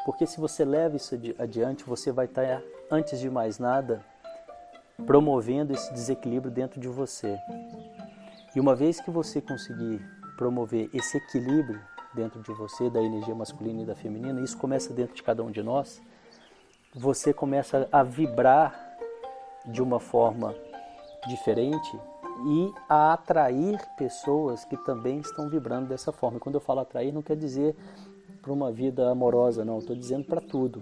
Porque 0.05 0.25
se 0.25 0.39
você 0.39 0.63
leva 0.63 0.95
isso 0.95 1.15
adiante, 1.37 1.83
você 1.83 2.11
vai 2.11 2.25
estar, 2.25 2.61
antes 2.89 3.19
de 3.19 3.29
mais 3.29 3.59
nada, 3.59 4.01
promovendo 5.05 5.73
esse 5.73 5.93
desequilíbrio 5.93 6.51
dentro 6.51 6.79
de 6.79 6.87
você. 6.87 7.37
E 8.57 8.59
uma 8.59 8.73
vez 8.73 8.99
que 8.99 9.11
você 9.11 9.39
conseguir 9.39 10.01
promover 10.35 10.89
esse 10.91 11.17
equilíbrio 11.17 11.79
dentro 12.15 12.41
de 12.41 12.51
você, 12.53 12.89
da 12.89 12.99
energia 12.99 13.35
masculina 13.35 13.83
e 13.83 13.85
da 13.85 13.93
feminina, 13.93 14.41
isso 14.41 14.57
começa 14.57 14.91
dentro 14.91 15.13
de 15.13 15.21
cada 15.21 15.43
um 15.43 15.51
de 15.51 15.61
nós, 15.61 16.01
você 16.91 17.31
começa 17.31 17.87
a 17.91 18.01
vibrar 18.01 18.97
de 19.67 19.79
uma 19.79 19.99
forma 19.99 20.55
diferente 21.27 21.99
e 22.47 22.73
a 22.89 23.13
atrair 23.13 23.79
pessoas 23.95 24.65
que 24.65 24.75
também 24.77 25.19
estão 25.19 25.47
vibrando 25.47 25.89
dessa 25.89 26.11
forma. 26.11 26.37
E 26.37 26.39
quando 26.39 26.55
eu 26.55 26.61
falo 26.61 26.79
atrair, 26.79 27.13
não 27.13 27.21
quer 27.21 27.37
dizer 27.37 27.75
para 28.41 28.51
uma 28.51 28.71
vida 28.71 29.07
amorosa, 29.11 29.63
não, 29.63 29.77
estou 29.77 29.95
dizendo 29.95 30.25
para 30.25 30.41
tudo. 30.41 30.81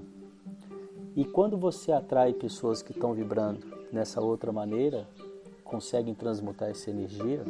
E 1.14 1.26
quando 1.26 1.58
você 1.58 1.92
atrai 1.92 2.32
pessoas 2.32 2.82
que 2.82 2.94
estão 2.94 3.14
vibrando 3.14 3.68
nessa 3.92 4.22
outra 4.22 4.54
maneira, 4.54 5.06
conseguem 5.76 6.14
transmutar 6.14 6.70
essa 6.70 6.90
energia, 6.90 7.44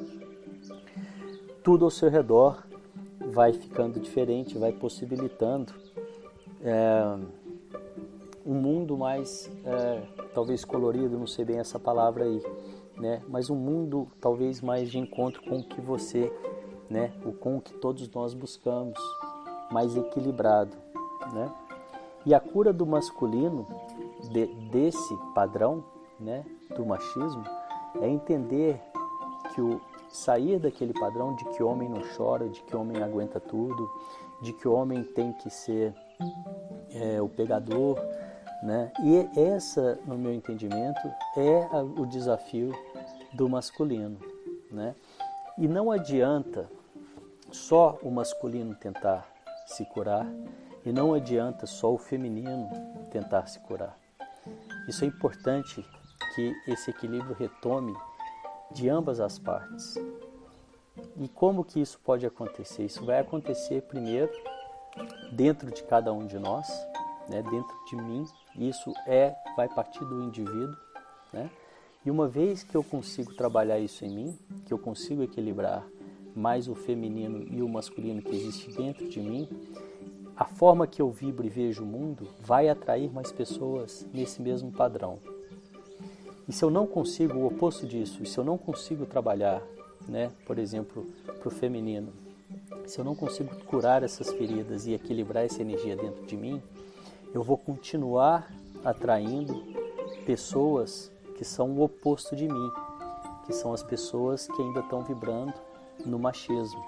tudo 1.64 1.86
ao 1.86 1.92
seu 1.92 2.10
redor 2.10 2.66
vai 3.20 3.54
ficando 3.54 4.00
diferente, 4.00 4.58
vai 4.58 4.72
possibilitando 4.72 5.72
é, 6.64 7.20
um 8.44 8.56
mundo 8.56 8.98
mais, 8.98 9.48
é, 9.64 10.02
talvez 10.34 10.66
colorido, 10.66 11.20
não 11.20 11.28
sei 11.28 11.46
bem 11.46 11.60
essa 11.60 11.78
palavra 11.78 12.24
aí, 12.24 12.42
né? 12.98 13.22
Mas 13.28 13.52
um 13.52 13.56
mundo 13.56 14.08
talvez 14.20 14.60
mais 14.60 14.90
de 14.90 14.98
encontro 14.98 15.44
com 15.44 15.60
o 15.60 15.64
que 15.64 15.80
você, 15.80 16.34
né? 16.90 17.14
O 17.24 17.32
com 17.32 17.58
o 17.58 17.62
que 17.62 17.76
todos 17.76 18.10
nós 18.10 18.34
buscamos, 18.34 18.98
mais 19.72 19.96
equilibrado, 19.96 20.76
né? 21.32 21.54
E 22.26 22.34
a 22.34 22.40
cura 22.40 22.74
do 22.74 22.88
masculino 22.88 23.68
de, 24.32 24.48
desse 24.72 25.16
padrão, 25.36 25.84
né? 26.20 26.44
Do 26.76 26.84
machismo 26.84 27.44
é 28.02 28.08
entender 28.08 28.82
que 29.54 29.62
o 29.62 29.82
sair 30.10 30.60
daquele 30.60 30.94
padrão 30.94 31.36
de 31.36 31.46
que 31.50 31.64
homem 31.64 31.90
não 31.90 32.02
chora, 32.16 32.48
de 32.48 32.62
que 32.64 32.76
homem 32.76 33.04
aguenta 33.04 33.40
tudo, 33.40 33.90
de 34.42 34.54
que 34.54 34.68
homem 34.68 35.04
tem 35.04 35.34
que 35.34 35.50
ser 35.50 35.94
é, 36.92 37.22
o 37.22 37.28
pegador, 37.28 37.98
né? 38.64 38.92
E 39.04 39.40
essa, 39.40 40.00
no 40.06 40.18
meu 40.18 40.34
entendimento, 40.34 41.02
é 41.38 41.68
o 41.98 42.06
desafio 42.06 42.72
do 43.34 43.50
masculino, 43.50 44.18
né? 44.72 44.96
E 45.58 45.68
não 45.68 45.92
adianta 45.92 46.70
só 47.52 47.98
o 48.02 48.10
masculino 48.10 48.76
tentar 48.76 49.28
se 49.66 49.86
curar 49.86 50.28
e 50.86 50.92
não 50.92 51.14
adianta 51.14 51.66
só 51.66 51.94
o 51.94 51.98
feminino 51.98 52.70
tentar 53.12 53.48
se 53.48 53.60
curar. 53.60 53.98
Isso 54.88 55.04
é 55.04 55.08
importante 55.08 55.84
que 56.36 56.54
esse 56.68 56.92
equilíbrio 56.92 57.34
retome 57.34 57.96
de 58.72 58.90
ambas 58.90 59.20
as 59.20 59.40
partes. 59.40 59.96
E 61.18 61.28
como 61.30 61.64
que 61.64 61.80
isso 61.80 62.00
pode 62.04 62.26
acontecer? 62.26 62.84
Isso 62.84 63.06
vai 63.06 63.20
acontecer 63.20 63.82
primeiro 63.84 64.32
dentro 65.32 65.72
de 65.72 65.84
cada 65.84 66.12
um 66.12 66.28
de 66.28 66.38
nós, 66.38 66.68
né? 67.30 67.42
dentro 67.42 67.76
de 67.88 67.96
mim. 67.96 68.26
Isso 68.58 68.94
é 69.08 69.34
vai 69.56 69.68
partir 69.68 70.04
do 70.06 70.24
indivíduo, 70.24 70.76
né? 71.32 71.50
E 72.06 72.12
uma 72.12 72.28
vez 72.28 72.62
que 72.62 72.76
eu 72.76 72.84
consigo 72.84 73.34
trabalhar 73.34 73.80
isso 73.80 74.06
em 74.06 74.10
mim, 74.10 74.40
que 74.66 74.74
eu 74.74 74.78
consigo 74.78 75.24
equilibrar 75.24 75.84
mais 76.36 76.68
o 76.68 76.76
feminino 76.76 77.48
e 77.50 77.64
o 77.64 77.68
masculino 77.68 78.22
que 78.22 78.36
existe 78.36 78.72
dentro 78.72 79.10
de 79.10 79.20
mim, 79.20 79.50
a 80.38 80.46
forma 80.46 80.86
que 80.86 81.02
eu 81.02 81.10
vibro 81.10 81.48
e 81.48 81.50
vejo 81.50 81.84
o 81.84 81.86
mundo 81.86 82.28
vai 82.42 82.70
atrair 82.70 83.12
mais 83.12 83.32
pessoas 83.32 84.06
nesse 84.14 84.40
mesmo 84.40 84.72
padrão. 84.72 85.18
E 86.48 86.54
se 86.54 86.64
eu 86.64 86.70
não 86.70 86.86
consigo 86.86 87.40
o 87.40 87.48
oposto 87.48 87.88
disso, 87.88 88.22
e 88.22 88.26
se 88.26 88.38
eu 88.38 88.44
não 88.44 88.58
consigo 88.58 89.06
trabalhar, 89.06 89.62
né, 90.08 90.32
por 90.46 90.60
exemplo, 90.60 91.08
para 91.40 91.48
o 91.48 91.52
feminino, 91.52 92.14
se 92.86 93.00
eu 93.00 93.06
não 93.06 93.16
consigo 93.16 93.56
curar 93.66 94.04
essas 94.04 94.32
feridas 94.32 94.86
e 94.86 94.94
equilibrar 94.94 95.44
essa 95.44 95.62
energia 95.62 95.96
dentro 95.96 96.24
de 96.26 96.38
mim, 96.38 96.62
eu 97.34 97.42
vou 97.44 97.58
continuar 97.58 98.52
atraindo 98.84 99.64
pessoas 100.26 101.12
que 101.36 101.44
são 101.44 101.72
o 101.72 101.84
oposto 101.84 102.36
de 102.36 102.48
mim, 102.48 102.72
que 103.46 103.54
são 103.54 103.74
as 103.74 103.84
pessoas 103.84 104.48
que 104.48 104.62
ainda 104.62 104.80
estão 104.80 105.02
vibrando 105.02 105.54
no 106.06 106.20
machismo. 106.20 106.84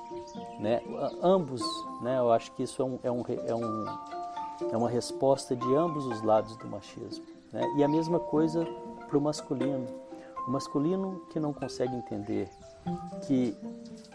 Né? 0.59 0.81
Ambos, 1.21 1.61
né? 2.01 2.17
eu 2.19 2.31
acho 2.31 2.51
que 2.53 2.63
isso 2.63 2.81
é, 2.81 2.85
um, 2.85 2.99
é, 3.03 3.11
um, 3.11 3.23
é, 3.47 3.55
um, 3.55 3.85
é 4.71 4.77
uma 4.77 4.89
resposta 4.89 5.55
de 5.55 5.75
ambos 5.75 6.05
os 6.05 6.21
lados 6.21 6.55
do 6.57 6.67
machismo. 6.67 7.25
Né? 7.51 7.61
E 7.77 7.83
a 7.83 7.87
mesma 7.87 8.19
coisa 8.19 8.67
para 9.07 9.17
o 9.17 9.21
masculino. 9.21 9.87
O 10.47 10.51
masculino 10.51 11.25
que 11.31 11.39
não 11.39 11.53
consegue 11.53 11.95
entender 11.95 12.49
que 13.25 13.57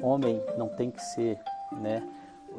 homem 0.00 0.42
não 0.56 0.68
tem 0.68 0.90
que 0.90 1.02
ser, 1.02 1.38
né? 1.72 2.08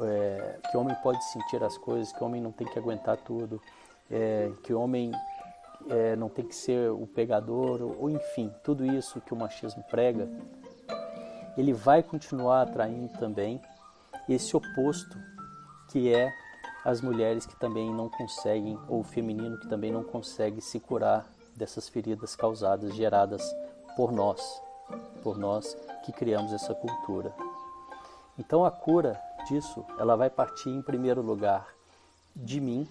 É, 0.00 0.58
que 0.70 0.76
homem 0.76 0.94
pode 1.02 1.22
sentir 1.24 1.62
as 1.62 1.78
coisas, 1.78 2.12
que 2.12 2.22
homem 2.22 2.40
não 2.40 2.50
tem 2.50 2.66
que 2.66 2.78
aguentar 2.78 3.16
tudo, 3.16 3.60
é, 4.10 4.50
que 4.64 4.74
homem 4.74 5.12
é, 5.88 6.16
não 6.16 6.28
tem 6.28 6.44
que 6.44 6.54
ser 6.54 6.90
o 6.90 7.06
pegador, 7.06 7.80
ou, 7.80 7.96
ou 8.00 8.10
enfim, 8.10 8.52
tudo 8.62 8.84
isso 8.84 9.20
que 9.20 9.32
o 9.32 9.36
machismo 9.36 9.84
prega, 9.84 10.28
ele 11.56 11.72
vai 11.72 12.02
continuar 12.02 12.62
atraindo 12.62 13.08
também 13.18 13.60
esse 14.28 14.56
oposto 14.56 15.16
que 15.90 16.12
é 16.12 16.32
as 16.84 17.00
mulheres 17.00 17.46
que 17.46 17.56
também 17.56 17.92
não 17.92 18.08
conseguem, 18.08 18.78
ou 18.88 19.00
o 19.00 19.04
feminino 19.04 19.58
que 19.58 19.68
também 19.68 19.92
não 19.92 20.02
consegue 20.02 20.60
se 20.60 20.80
curar 20.80 21.26
dessas 21.56 21.88
feridas 21.88 22.34
causadas, 22.34 22.94
geradas 22.94 23.42
por 23.96 24.12
nós, 24.12 24.40
por 25.22 25.38
nós 25.38 25.76
que 26.04 26.12
criamos 26.12 26.52
essa 26.52 26.74
cultura. 26.74 27.34
Então 28.38 28.64
a 28.64 28.70
cura 28.70 29.20
disso, 29.48 29.84
ela 29.98 30.16
vai 30.16 30.28
partir 30.30 30.70
em 30.70 30.82
primeiro 30.82 31.22
lugar 31.22 31.68
de 32.34 32.60
mim, 32.60 32.88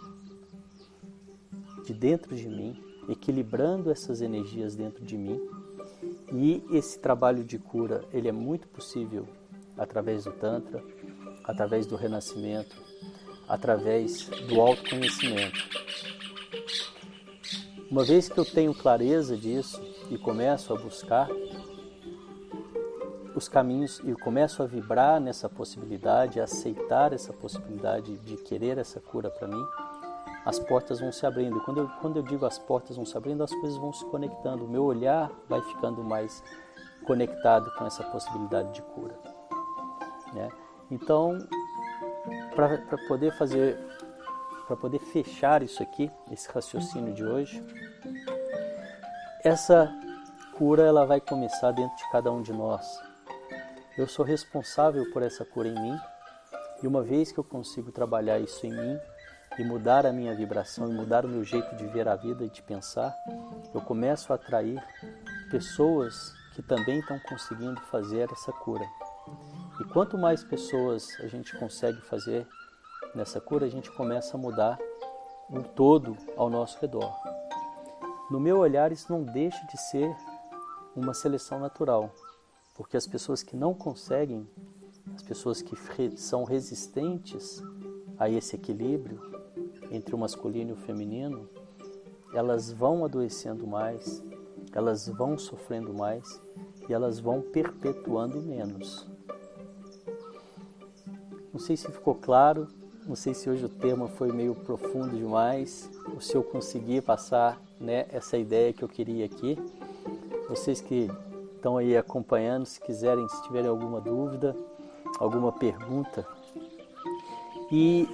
de 1.85 1.93
dentro 1.93 2.35
de 2.35 2.47
mim, 2.47 2.81
equilibrando 3.09 3.91
essas 3.91 4.21
energias 4.21 4.75
dentro 4.75 5.03
de 5.03 5.17
mim. 5.17 5.39
E 6.31 6.63
esse 6.71 6.97
trabalho 6.97 7.43
de 7.43 7.59
cura, 7.59 8.03
ele 8.11 8.27
é 8.27 8.31
muito 8.31 8.67
possível 8.67 9.27
através 9.77 10.23
do 10.23 10.31
Tantra, 10.31 10.83
através 11.43 11.85
do 11.85 11.95
renascimento, 11.95 12.75
através 13.47 14.27
do 14.47 14.61
autoconhecimento. 14.61 15.59
Uma 17.93 18.03
vez 18.03 18.27
que 18.27 18.39
eu 18.39 18.43
tenho 18.43 18.73
clareza 18.73 19.37
disso 19.37 19.79
e 20.09 20.17
começo 20.17 20.73
a 20.73 20.75
buscar 20.75 21.29
os 23.35 23.47
caminhos 23.47 24.01
e 24.03 24.15
começo 24.15 24.63
a 24.63 24.65
vibrar 24.65 25.21
nessa 25.21 25.47
possibilidade, 25.47 26.39
a 26.39 26.45
aceitar 26.45 27.13
essa 27.13 27.31
possibilidade 27.31 28.17
de 28.17 28.35
querer 28.37 28.79
essa 28.79 28.99
cura 28.99 29.29
para 29.29 29.47
mim, 29.47 29.63
as 30.43 30.57
portas 30.57 31.01
vão 31.01 31.11
se 31.11 31.23
abrindo. 31.23 31.61
Quando 31.61 31.81
eu, 31.81 31.87
quando 32.01 32.17
eu 32.17 32.23
digo 32.23 32.47
as 32.47 32.57
portas 32.57 32.95
vão 32.95 33.05
se 33.05 33.15
abrindo, 33.15 33.43
as 33.43 33.53
coisas 33.53 33.77
vão 33.77 33.93
se 33.93 34.03
conectando. 34.05 34.65
O 34.65 34.67
meu 34.67 34.85
olhar 34.85 35.29
vai 35.47 35.61
ficando 35.61 36.03
mais 36.03 36.43
conectado 37.05 37.71
com 37.77 37.85
essa 37.85 38.03
possibilidade 38.05 38.73
de 38.73 38.81
cura. 38.81 39.13
Né? 40.33 40.49
Então, 40.89 41.37
para 42.55 42.97
poder 43.07 43.37
fazer, 43.37 43.77
para 44.67 44.77
poder 44.77 44.99
fechar 44.99 45.61
isso 45.61 45.81
aqui, 45.83 46.11
esse 46.31 46.49
raciocínio 46.49 47.13
de 47.13 47.23
hoje, 47.23 47.63
essa 49.43 49.91
cura 50.57 50.83
ela 50.83 51.05
vai 51.05 51.19
começar 51.19 51.71
dentro 51.71 51.95
de 51.97 52.09
cada 52.11 52.31
um 52.31 52.41
de 52.41 52.53
nós. 52.53 52.85
Eu 53.97 54.07
sou 54.07 54.25
responsável 54.25 55.11
por 55.11 55.21
essa 55.21 55.43
cura 55.43 55.67
em 55.67 55.75
mim, 55.75 55.99
e 56.81 56.87
uma 56.87 57.01
vez 57.01 57.31
que 57.31 57.39
eu 57.39 57.43
consigo 57.43 57.91
trabalhar 57.91 58.39
isso 58.39 58.65
em 58.65 58.71
mim, 58.71 58.99
e 59.57 59.63
mudar 59.63 60.05
a 60.05 60.11
minha 60.11 60.35
vibração 60.35 60.89
e 60.89 60.93
mudar 60.93 61.25
o 61.25 61.29
meu 61.29 61.43
jeito 61.43 61.75
de 61.75 61.85
ver 61.87 62.07
a 62.07 62.15
vida 62.15 62.43
e 62.43 62.49
de 62.49 62.61
pensar, 62.61 63.13
eu 63.73 63.81
começo 63.81 64.31
a 64.31 64.35
atrair 64.35 64.81
pessoas 65.51 66.33
que 66.55 66.61
também 66.61 66.99
estão 66.99 67.19
conseguindo 67.19 67.79
fazer 67.81 68.31
essa 68.31 68.51
cura. 68.51 68.85
E 69.79 69.83
quanto 69.85 70.17
mais 70.17 70.43
pessoas 70.43 71.07
a 71.19 71.27
gente 71.27 71.57
consegue 71.57 72.01
fazer 72.01 72.47
nessa 73.15 73.39
cura, 73.39 73.65
a 73.65 73.69
gente 73.69 73.91
começa 73.91 74.35
a 74.35 74.39
mudar 74.39 74.79
o 75.49 75.61
todo 75.61 76.17
ao 76.35 76.49
nosso 76.49 76.79
redor. 76.79 77.13
No 78.29 78.39
meu 78.39 78.57
olhar, 78.57 78.91
isso 78.91 79.11
não 79.11 79.23
deixa 79.23 79.63
de 79.67 79.77
ser 79.77 80.15
uma 80.95 81.13
seleção 81.13 81.59
natural, 81.59 82.09
porque 82.75 82.97
as 82.97 83.05
pessoas 83.05 83.43
que 83.43 83.55
não 83.55 83.73
conseguem, 83.73 84.47
as 85.15 85.21
pessoas 85.21 85.61
que 85.61 85.75
são 86.17 86.43
resistentes 86.43 87.61
a 88.17 88.29
esse 88.29 88.55
equilíbrio, 88.55 89.19
entre 89.91 90.15
o 90.15 90.17
masculino 90.17 90.71
e 90.71 90.73
o 90.73 90.77
feminino, 90.77 91.47
elas 92.33 92.71
vão 92.71 93.05
adoecendo 93.05 93.67
mais, 93.67 94.23
elas 94.73 95.07
vão 95.07 95.37
sofrendo 95.37 95.93
mais 95.93 96.41
e 96.89 96.93
elas 96.93 97.19
vão 97.19 97.41
perpetuando 97.41 98.41
menos. 98.41 99.07
Não 101.51 101.59
sei 101.59 101.77
se 101.77 101.91
ficou 101.91 102.15
claro, 102.15 102.67
não 103.05 103.15
sei 103.15 103.33
se 103.33 103.49
hoje 103.49 103.65
o 103.65 103.69
tema 103.69 104.07
foi 104.07 104.31
meio 104.31 104.55
profundo 104.55 105.15
demais, 105.15 105.89
ou 106.13 106.21
se 106.21 106.35
eu 106.35 106.43
consegui 106.43 107.01
passar 107.01 107.59
né, 107.79 108.05
essa 108.11 108.37
ideia 108.37 108.73
que 108.73 108.83
eu 108.83 108.89
queria 108.89 109.25
aqui. 109.25 109.57
Vocês 110.49 110.81
que 110.81 111.09
estão 111.55 111.77
aí 111.77 111.95
acompanhando, 111.97 112.65
se 112.65 112.79
quiserem, 112.79 113.27
se 113.27 113.43
tiverem 113.43 113.69
alguma 113.69 113.99
dúvida, 113.99 114.55
alguma 115.19 115.51
pergunta. 115.51 116.27
E 117.71 118.07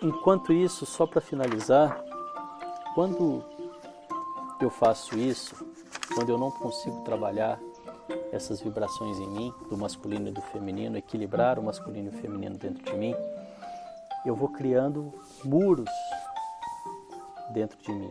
Enquanto 0.00 0.52
isso, 0.52 0.86
só 0.86 1.08
para 1.08 1.20
finalizar, 1.20 2.00
quando 2.94 3.42
eu 4.60 4.70
faço 4.70 5.18
isso, 5.18 5.56
quando 6.14 6.28
eu 6.28 6.38
não 6.38 6.52
consigo 6.52 7.00
trabalhar 7.00 7.58
essas 8.30 8.60
vibrações 8.60 9.18
em 9.18 9.26
mim, 9.26 9.54
do 9.68 9.76
masculino 9.76 10.28
e 10.28 10.30
do 10.30 10.40
feminino, 10.40 10.96
equilibrar 10.96 11.58
o 11.58 11.64
masculino 11.64 12.12
e 12.12 12.14
o 12.16 12.20
feminino 12.20 12.56
dentro 12.56 12.84
de 12.84 12.96
mim, 12.96 13.12
eu 14.24 14.34
vou 14.34 14.48
criando 14.48 15.12
muros 15.44 15.90
dentro 17.50 17.78
de 17.78 17.92
mim. 17.92 18.10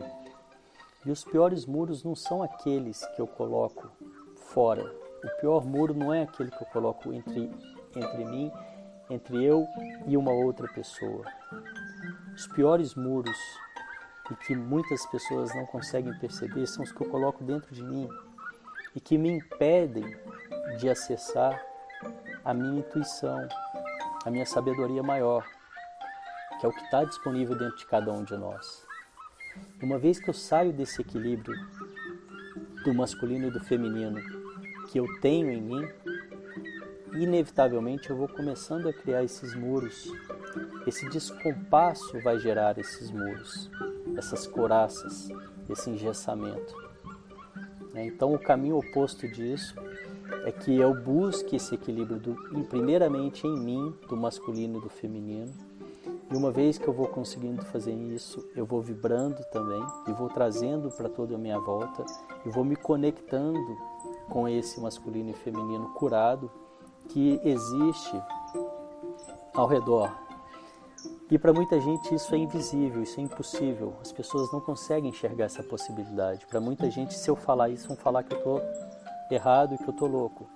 E 1.04 1.10
os 1.10 1.24
piores 1.24 1.64
muros 1.64 2.02
não 2.02 2.14
são 2.14 2.42
aqueles 2.42 3.04
que 3.14 3.20
eu 3.20 3.26
coloco 3.26 3.90
fora. 4.36 4.84
O 5.24 5.40
pior 5.40 5.64
muro 5.64 5.94
não 5.94 6.12
é 6.12 6.22
aquele 6.22 6.50
que 6.50 6.62
eu 6.62 6.66
coloco 6.68 7.12
entre, 7.12 7.50
entre 7.96 8.24
mim, 8.24 8.52
entre 9.10 9.42
eu 9.42 9.66
e 10.06 10.16
uma 10.16 10.32
outra 10.32 10.68
pessoa 10.68 11.24
os 12.38 12.46
piores 12.46 12.94
muros 12.94 13.36
e 14.30 14.34
que 14.36 14.54
muitas 14.54 15.04
pessoas 15.06 15.52
não 15.56 15.66
conseguem 15.66 16.16
perceber 16.20 16.68
são 16.68 16.84
os 16.84 16.92
que 16.92 17.00
eu 17.00 17.08
coloco 17.08 17.42
dentro 17.42 17.74
de 17.74 17.82
mim 17.82 18.08
e 18.94 19.00
que 19.00 19.18
me 19.18 19.28
impedem 19.28 20.16
de 20.78 20.88
acessar 20.88 21.60
a 22.44 22.54
minha 22.54 22.78
intuição, 22.78 23.48
a 24.24 24.30
minha 24.30 24.46
sabedoria 24.46 25.02
maior, 25.02 25.44
que 26.58 26.66
é 26.66 26.68
o 26.68 26.72
que 26.72 26.82
está 26.82 27.04
disponível 27.04 27.56
dentro 27.56 27.76
de 27.76 27.86
cada 27.86 28.12
um 28.12 28.24
de 28.24 28.36
nós. 28.36 28.86
Uma 29.82 29.98
vez 29.98 30.18
que 30.18 30.28
eu 30.28 30.34
saio 30.34 30.72
desse 30.72 31.00
equilíbrio 31.00 31.56
do 32.84 32.94
masculino 32.94 33.48
e 33.48 33.50
do 33.50 33.60
feminino 33.60 34.20
que 34.88 34.98
eu 34.98 35.06
tenho 35.20 35.50
em 35.50 35.60
mim, 35.60 35.88
inevitavelmente 37.12 38.10
eu 38.10 38.16
vou 38.16 38.28
começando 38.28 38.88
a 38.88 38.92
criar 38.92 39.24
esses 39.24 39.54
muros 39.54 40.10
esse 40.86 41.08
descompasso 41.08 42.18
vai 42.20 42.38
gerar 42.38 42.78
esses 42.78 43.10
muros, 43.10 43.70
essas 44.16 44.46
coraças, 44.46 45.28
esse 45.68 45.90
engessamento. 45.90 46.74
Né? 47.92 48.06
Então, 48.06 48.32
o 48.32 48.38
caminho 48.38 48.78
oposto 48.78 49.28
disso 49.28 49.74
é 50.44 50.52
que 50.52 50.74
eu 50.76 50.94
busque 50.94 51.56
esse 51.56 51.74
equilíbrio, 51.74 52.18
do, 52.18 52.64
primeiramente 52.64 53.46
em 53.46 53.58
mim, 53.58 53.94
do 54.08 54.16
masculino 54.16 54.78
e 54.78 54.82
do 54.82 54.88
feminino. 54.88 55.52
E 56.30 56.36
uma 56.36 56.50
vez 56.50 56.76
que 56.76 56.86
eu 56.86 56.92
vou 56.92 57.08
conseguindo 57.08 57.64
fazer 57.64 57.92
isso, 57.92 58.46
eu 58.54 58.66
vou 58.66 58.82
vibrando 58.82 59.42
também 59.50 59.82
e 60.06 60.12
vou 60.12 60.28
trazendo 60.28 60.90
para 60.90 61.08
toda 61.08 61.34
a 61.34 61.38
minha 61.38 61.58
volta 61.58 62.04
e 62.44 62.50
vou 62.50 62.64
me 62.64 62.76
conectando 62.76 63.76
com 64.28 64.46
esse 64.46 64.80
masculino 64.80 65.30
e 65.30 65.34
feminino 65.34 65.88
curado 65.94 66.50
que 67.08 67.40
existe 67.42 68.22
ao 69.54 69.66
redor 69.66 70.28
e 71.30 71.38
para 71.38 71.52
muita 71.52 71.78
gente 71.78 72.14
isso 72.14 72.34
é 72.34 72.38
invisível, 72.38 73.02
isso 73.02 73.20
é 73.20 73.22
impossível. 73.22 73.94
As 74.00 74.10
pessoas 74.10 74.50
não 74.50 74.60
conseguem 74.60 75.10
enxergar 75.10 75.44
essa 75.44 75.62
possibilidade. 75.62 76.46
Para 76.46 76.58
muita 76.58 76.90
gente, 76.90 77.12
se 77.12 77.28
eu 77.28 77.36
falar 77.36 77.68
isso, 77.68 77.86
vão 77.86 77.96
falar 77.98 78.22
que 78.22 78.32
eu 78.32 78.38
estou 78.38 78.62
errado 79.30 79.74
e 79.74 79.78
que 79.78 79.84
eu 79.84 79.90
estou 79.90 80.08
louco. 80.08 80.48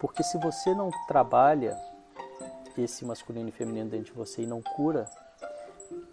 Porque 0.00 0.22
se 0.22 0.38
você 0.38 0.72
não 0.72 0.88
trabalha 1.08 1.76
esse 2.82 3.04
masculino 3.04 3.48
e 3.48 3.52
feminino 3.52 3.90
dentro 3.90 4.06
de 4.06 4.12
você 4.12 4.42
e 4.42 4.46
não 4.46 4.62
cura, 4.62 5.08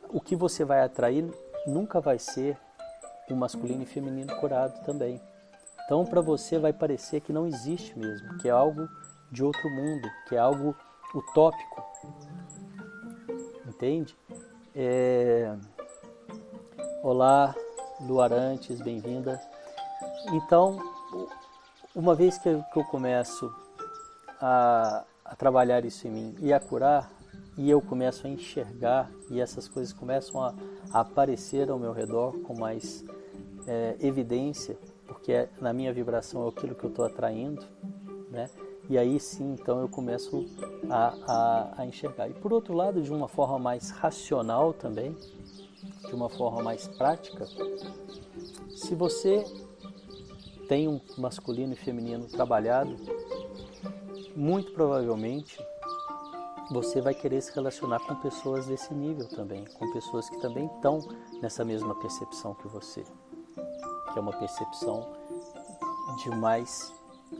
o 0.09 0.19
que 0.19 0.35
você 0.35 0.63
vai 0.63 0.81
atrair 0.81 1.25
nunca 1.65 1.99
vai 1.99 2.19
ser 2.19 2.57
o 3.29 3.35
masculino 3.35 3.83
e 3.83 3.85
feminino 3.85 4.35
curado 4.37 4.83
também. 4.85 5.21
Então, 5.85 6.05
para 6.05 6.21
você 6.21 6.59
vai 6.59 6.73
parecer 6.73 7.21
que 7.21 7.33
não 7.33 7.47
existe 7.47 7.97
mesmo, 7.97 8.37
que 8.37 8.47
é 8.47 8.51
algo 8.51 8.87
de 9.31 9.43
outro 9.43 9.69
mundo, 9.69 10.07
que 10.27 10.35
é 10.35 10.39
algo 10.39 10.75
utópico 11.13 11.91
entende? 13.81 14.15
É... 14.75 15.55
Olá, 17.01 17.55
Luarantes, 18.01 18.79
bem-vinda. 18.79 19.41
Então, 20.33 20.77
uma 21.95 22.13
vez 22.13 22.37
que 22.37 22.47
eu, 22.47 22.61
que 22.71 22.79
eu 22.79 22.83
começo 22.83 23.51
a, 24.39 25.03
a, 25.31 25.35
trabalhar 25.35 25.85
isso 25.85 26.07
em 26.07 26.11
mim 26.11 26.35
e 26.39 26.51
a 26.51 26.59
curar, 26.59 27.11
e 27.57 27.69
eu 27.69 27.81
começo 27.81 28.27
a 28.27 28.29
enxergar, 28.29 29.09
e 29.29 29.39
essas 29.39 29.67
coisas 29.67 29.93
começam 29.93 30.41
a, 30.41 30.53
a 30.91 31.01
aparecer 31.01 31.69
ao 31.69 31.79
meu 31.79 31.93
redor 31.93 32.37
com 32.39 32.57
mais 32.57 33.03
é, 33.67 33.95
evidência, 33.99 34.77
porque 35.05 35.31
é, 35.31 35.49
na 35.59 35.73
minha 35.73 35.93
vibração 35.93 36.45
é 36.45 36.49
aquilo 36.49 36.75
que 36.75 36.83
eu 36.83 36.89
estou 36.89 37.05
atraindo, 37.05 37.65
né? 38.29 38.49
E 38.89 38.97
aí 38.97 39.19
sim, 39.19 39.53
então 39.53 39.79
eu 39.79 39.87
começo 39.87 40.45
a, 40.89 41.15
a, 41.25 41.81
a, 41.81 41.85
enxergar. 41.85 42.29
E 42.29 42.33
por 42.33 42.51
outro 42.51 42.73
lado, 42.73 43.01
de 43.01 43.11
uma 43.11 43.27
forma 43.27 43.57
mais 43.57 43.89
racional 43.89 44.73
também, 44.73 45.15
de 46.07 46.13
uma 46.13 46.29
forma 46.29 46.61
mais 46.61 46.87
prática, 46.87 47.45
se 48.69 48.95
você 48.95 49.45
tem 50.67 50.87
um 50.87 50.99
masculino 51.17 51.73
e 51.73 51.75
feminino 51.75 52.25
trabalhado, 52.25 52.95
muito 54.35 54.71
provavelmente 54.73 55.57
você 56.71 57.01
vai 57.01 57.13
querer 57.13 57.41
se 57.41 57.53
relacionar 57.53 57.99
com 57.99 58.15
pessoas 58.15 58.65
desse 58.67 58.93
nível 58.93 59.27
também, 59.27 59.65
com 59.77 59.91
pessoas 59.91 60.29
que 60.29 60.39
também 60.39 60.67
estão 60.67 60.99
nessa 61.41 61.65
mesma 61.65 61.93
percepção 61.95 62.53
que 62.55 62.67
você, 62.67 63.03
que 64.13 64.17
é 64.17 64.21
uma 64.21 64.31
percepção 64.31 65.05
de 66.23 66.29
mais 66.29 66.93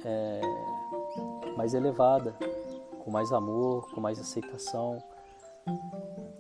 é, 0.04 0.42
mais 1.56 1.74
elevada, 1.74 2.36
com 3.04 3.12
mais 3.12 3.32
amor, 3.32 3.90
com 3.94 4.02
mais 4.02 4.20
aceitação. 4.20 5.02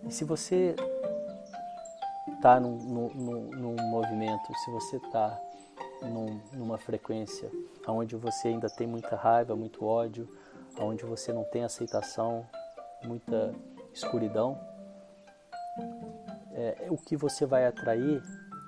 E 0.07 0.11
se 0.11 0.23
você 0.23 0.75
está 2.33 2.59
num, 2.59 2.77
num, 2.77 3.49
num, 3.49 3.75
movimento, 3.89 4.53
se 4.63 4.71
você 4.71 4.97
está 4.97 5.39
num, 6.01 6.39
numa 6.53 6.77
frequência 6.77 7.51
onde 7.87 8.15
você 8.15 8.49
ainda 8.49 8.69
tem 8.69 8.85
muita 8.85 9.15
raiva, 9.15 9.55
muito 9.55 9.85
ódio, 9.85 10.29
onde 10.79 11.03
você 11.05 11.33
não 11.33 11.43
tem 11.43 11.63
aceitação, 11.63 12.45
muita 13.03 13.53
escuridão, 13.93 14.57
é, 16.53 16.87
o 16.89 16.97
que 16.97 17.15
você 17.15 17.45
vai 17.45 17.65
atrair 17.65 18.21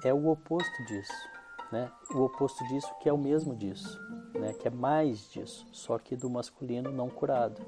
é 0.04 0.13
o 0.13 0.28
oposto 0.28 0.86
disso, 0.86 1.30
né? 1.71 1.91
O 2.13 2.21
oposto 2.21 2.63
disso 2.67 2.93
que 2.99 3.08
é 3.08 3.13
o 3.13 3.17
mesmo 3.17 3.56
disso, 3.56 3.99
né? 4.34 4.54
Que 4.54 4.67
é 4.67 4.71
mais 4.71 5.30
disso, 5.30 5.67
só 5.71 5.97
que 5.97 6.15
do 6.15 6.30
masculino 6.30 6.91
não 6.91 7.10
curado. 7.10 7.62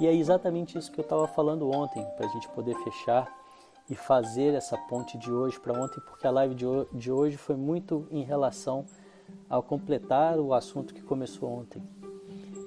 E 0.00 0.06
é 0.06 0.14
exatamente 0.14 0.76
isso 0.76 0.90
que 0.90 0.98
eu 0.98 1.04
estava 1.04 1.28
falando 1.28 1.70
ontem, 1.70 2.04
para 2.16 2.26
a 2.26 2.28
gente 2.30 2.48
poder 2.48 2.74
fechar 2.82 3.30
e 3.88 3.94
fazer 3.94 4.54
essa 4.54 4.76
ponte 4.76 5.16
de 5.18 5.30
hoje 5.30 5.60
para 5.60 5.78
ontem, 5.78 6.00
porque 6.00 6.26
a 6.26 6.30
live 6.30 6.54
de 6.92 7.12
hoje 7.12 7.36
foi 7.36 7.56
muito 7.56 8.08
em 8.10 8.24
relação 8.24 8.84
ao 9.48 9.62
completar 9.62 10.38
o 10.38 10.54
assunto 10.54 10.94
que 10.94 11.02
começou 11.02 11.48
ontem. 11.48 11.82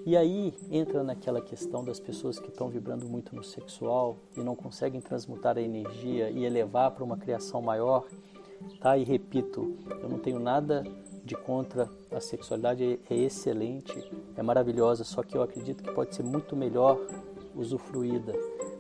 E 0.06 0.16
aí 0.16 0.54
entra 0.70 1.04
naquela 1.04 1.42
questão 1.42 1.84
das 1.84 2.00
pessoas 2.00 2.38
que 2.38 2.50
estão 2.50 2.70
vibrando 2.70 3.08
muito 3.10 3.36
no 3.36 3.44
sexual 3.44 4.18
e 4.38 4.42
não 4.42 4.56
conseguem 4.56 5.02
transmutar 5.02 5.58
a 5.58 5.62
energia 5.62 6.30
e 6.30 6.46
elevar 6.46 6.92
para 6.92 7.04
uma 7.04 7.18
criação 7.18 7.60
maior, 7.60 8.06
tá? 8.80 8.96
E 8.96 9.04
repito, 9.04 9.76
eu 10.04 10.08
não 10.08 10.20
tenho 10.20 10.38
nada 10.38 10.84
de 11.24 11.36
contra 11.36 11.90
a 12.12 12.20
sexualidade, 12.20 13.00
é 13.10 13.16
excelente, 13.16 14.12
é 14.36 14.44
maravilhosa, 14.44 15.04
só 15.04 15.24
que 15.24 15.36
eu 15.36 15.42
acredito 15.42 15.84
que 15.84 15.92
pode 15.92 16.14
ser 16.14 16.22
muito 16.22 16.56
melhor 16.56 17.00
usufruída. 17.56 18.34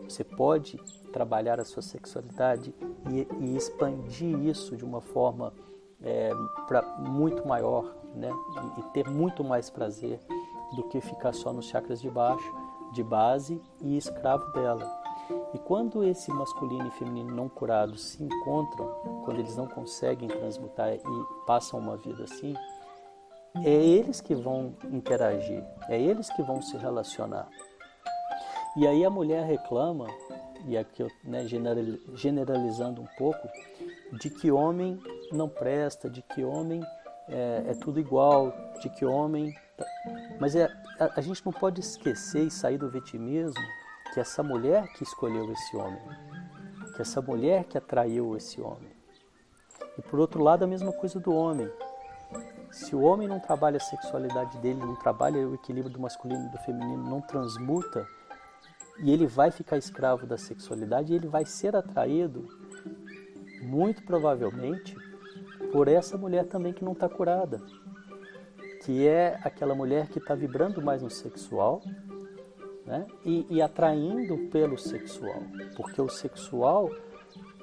Você 0.08 0.24
pode 0.24 0.78
trabalhar 1.12 1.60
a 1.60 1.66
sua 1.66 1.82
sexualidade 1.82 2.72
e, 3.10 3.28
e 3.44 3.58
expandir 3.58 4.38
isso 4.46 4.78
de 4.78 4.86
uma 4.86 5.02
forma 5.02 5.52
é, 6.04 6.32
pra, 6.68 6.82
muito 7.00 7.48
maior, 7.48 7.96
né? 8.14 8.30
E, 8.78 8.80
e 8.80 8.84
ter 8.92 9.10
muito 9.10 9.44
mais 9.44 9.70
prazer 9.70 10.20
do 10.76 10.84
que 10.84 11.02
ficar 11.02 11.34
só 11.34 11.54
nos 11.54 11.66
chakras 11.66 12.02
de 12.02 12.10
baixo, 12.10 12.54
de 12.94 13.04
base 13.04 13.62
e 13.82 13.98
escravo 13.98 14.52
dela. 14.52 15.06
E 15.54 15.60
quando 15.60 16.04
esse 16.04 16.32
masculino 16.32 16.88
e 16.88 16.92
feminino 16.92 17.34
não 17.34 17.50
curados 17.50 18.12
se 18.12 18.24
encontram, 18.24 18.88
quando 19.24 19.40
eles 19.40 19.56
não 19.56 19.68
conseguem 19.68 20.28
transmutar 20.28 20.94
e 20.94 21.02
passam 21.48 21.80
uma 21.80 21.98
vida 21.98 22.24
assim, 22.24 22.54
é 23.64 23.72
eles 23.72 24.22
que 24.22 24.36
vão 24.36 24.76
interagir, 24.92 25.64
é 25.88 26.00
eles 26.00 26.30
que 26.30 26.44
vão 26.44 26.62
se 26.62 26.78
relacionar. 26.78 27.48
E 28.78 28.86
aí 28.86 29.06
a 29.06 29.10
mulher 29.10 29.46
reclama, 29.46 30.08
e 30.68 30.78
aqui 30.78 31.04
eu 31.04 31.12
né, 31.24 31.46
generalizando 32.16 33.02
um 33.02 33.08
pouco, 33.18 33.48
de 34.14 34.30
que 34.30 34.52
homem 34.52 35.00
não 35.32 35.48
presta, 35.48 36.10
de 36.10 36.22
que 36.22 36.44
homem 36.44 36.82
é, 37.30 37.66
é 37.68 37.74
tudo 37.74 38.00
igual, 38.00 38.54
de 38.82 38.90
que 38.90 39.06
homem. 39.06 39.54
Tá, 39.78 39.86
mas 40.40 40.56
é, 40.56 40.66
a, 41.00 41.20
a 41.20 41.22
gente 41.22 41.46
não 41.46 41.54
pode 41.54 41.82
esquecer 41.82 42.46
e 42.46 42.52
sair 42.52 42.78
do 42.78 42.90
vitimismo 42.90 43.62
que 44.14 44.20
essa 44.20 44.42
mulher 44.42 44.88
que 44.94 45.04
escolheu 45.04 45.52
esse 45.52 45.76
homem, 45.76 46.02
que 46.96 47.02
essa 47.02 47.22
mulher 47.22 47.66
que 47.66 47.78
atraiu 47.78 48.36
esse 48.36 48.62
homem. 48.62 48.96
E 49.98 50.02
por 50.02 50.20
outro 50.20 50.44
lado, 50.44 50.64
a 50.64 50.68
mesma 50.68 50.92
coisa 50.92 51.20
do 51.20 51.34
homem. 51.34 51.70
Se 52.72 52.96
o 52.96 53.02
homem 53.02 53.28
não 53.28 53.40
trabalha 53.40 53.78
a 53.78 53.80
sexualidade 53.80 54.58
dele, 54.58 54.80
não 54.80 54.96
trabalha 54.96 55.48
o 55.48 55.56
equilíbrio 55.56 55.94
do 55.94 56.00
masculino 56.00 56.46
e 56.48 56.50
do 56.50 56.58
feminino, 56.60 57.10
não 57.10 57.22
transmuta, 57.22 58.06
e 59.00 59.12
ele 59.12 59.26
vai 59.26 59.52
ficar 59.52 59.78
escravo 59.78 60.26
da 60.26 60.38
sexualidade, 60.38 61.12
e 61.12 61.16
ele 61.16 61.28
vai 61.28 61.46
ser 61.46 61.76
atraído, 61.76 62.48
muito 63.62 64.04
provavelmente, 64.04 64.96
por 65.72 65.88
essa 65.88 66.18
mulher 66.18 66.46
também 66.46 66.74
que 66.74 66.84
não 66.84 66.94
está 66.94 67.10
curada, 67.10 67.62
que 68.84 69.08
é 69.08 69.40
aquela 69.44 69.76
mulher 69.76 70.08
que 70.08 70.20
está 70.20 70.36
vibrando 70.36 70.82
mais 70.82 71.02
no 71.02 71.10
sexual 71.10 71.82
né? 72.86 73.06
e, 73.26 73.46
e 73.50 73.62
atraindo 73.62 74.38
pelo 74.50 74.78
sexual, 74.78 75.42
porque 75.76 76.02
o 76.02 76.08
sexual 76.08 76.90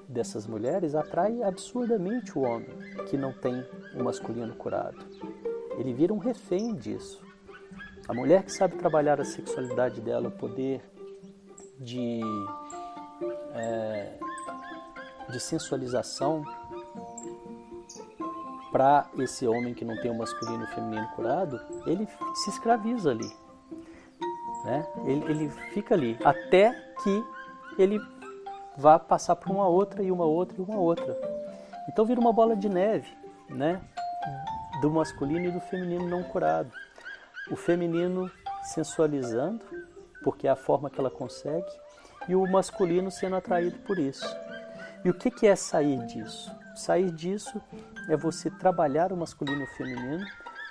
dessas 0.08 0.46
mulheres 0.46 0.94
atrai 0.94 1.42
absurdamente 1.42 2.36
o 2.38 2.42
homem 2.42 2.68
que 3.08 3.16
não 3.16 3.32
tem 3.32 3.64
o 3.94 4.02
masculino 4.02 4.54
curado. 4.54 5.06
Ele 5.78 5.92
vira 5.94 6.12
um 6.12 6.18
refém 6.18 6.74
disso. 6.74 7.24
A 8.06 8.12
mulher 8.12 8.42
que 8.42 8.52
sabe 8.52 8.76
trabalhar 8.76 9.20
a 9.20 9.24
sexualidade 9.24 10.00
dela, 10.00 10.28
o 10.28 10.32
poder 10.32 10.82
de, 11.82 12.20
é, 13.54 14.18
de 15.30 15.40
sensualização, 15.40 16.44
para 18.72 19.06
esse 19.18 19.46
homem 19.46 19.74
que 19.74 19.84
não 19.84 19.94
tem 20.00 20.10
o 20.10 20.16
masculino 20.16 20.62
e 20.62 20.64
o 20.64 20.68
feminino 20.68 21.06
curado, 21.08 21.60
ele 21.86 22.08
se 22.34 22.48
escraviza 22.48 23.10
ali. 23.10 23.30
Né? 24.64 24.86
Ele, 25.04 25.24
ele 25.30 25.50
fica 25.74 25.94
ali 25.94 26.18
até 26.24 26.72
que 27.02 27.24
ele 27.78 28.00
vá 28.76 28.98
passar 28.98 29.36
por 29.36 29.50
uma 29.50 29.68
outra 29.68 30.02
e 30.02 30.10
uma 30.10 30.24
outra 30.24 30.56
e 30.58 30.62
uma 30.62 30.78
outra. 30.78 31.16
Então 31.88 32.06
vira 32.06 32.18
uma 32.18 32.32
bola 32.32 32.56
de 32.56 32.68
neve, 32.68 33.08
né? 33.50 33.80
Do 34.80 34.90
masculino 34.90 35.46
e 35.46 35.50
do 35.50 35.60
feminino 35.60 36.08
não 36.08 36.22
curado. 36.22 36.70
O 37.50 37.56
feminino 37.56 38.30
sensualizando, 38.62 39.60
porque 40.22 40.46
é 40.46 40.50
a 40.50 40.56
forma 40.56 40.90
que 40.90 41.00
ela 41.00 41.10
consegue, 41.10 41.70
e 42.28 42.34
o 42.34 42.46
masculino 42.46 43.10
sendo 43.10 43.36
atraído 43.36 43.78
por 43.80 43.98
isso. 43.98 44.26
E 45.04 45.10
o 45.10 45.14
que 45.14 45.46
é 45.46 45.56
sair 45.56 46.04
disso? 46.06 46.50
Sair 46.74 47.10
disso 47.10 47.60
é 48.08 48.16
você 48.16 48.50
trabalhar 48.50 49.12
o 49.12 49.16
masculino 49.16 49.60
e 49.60 49.64
o 49.64 49.76
feminino, 49.76 50.24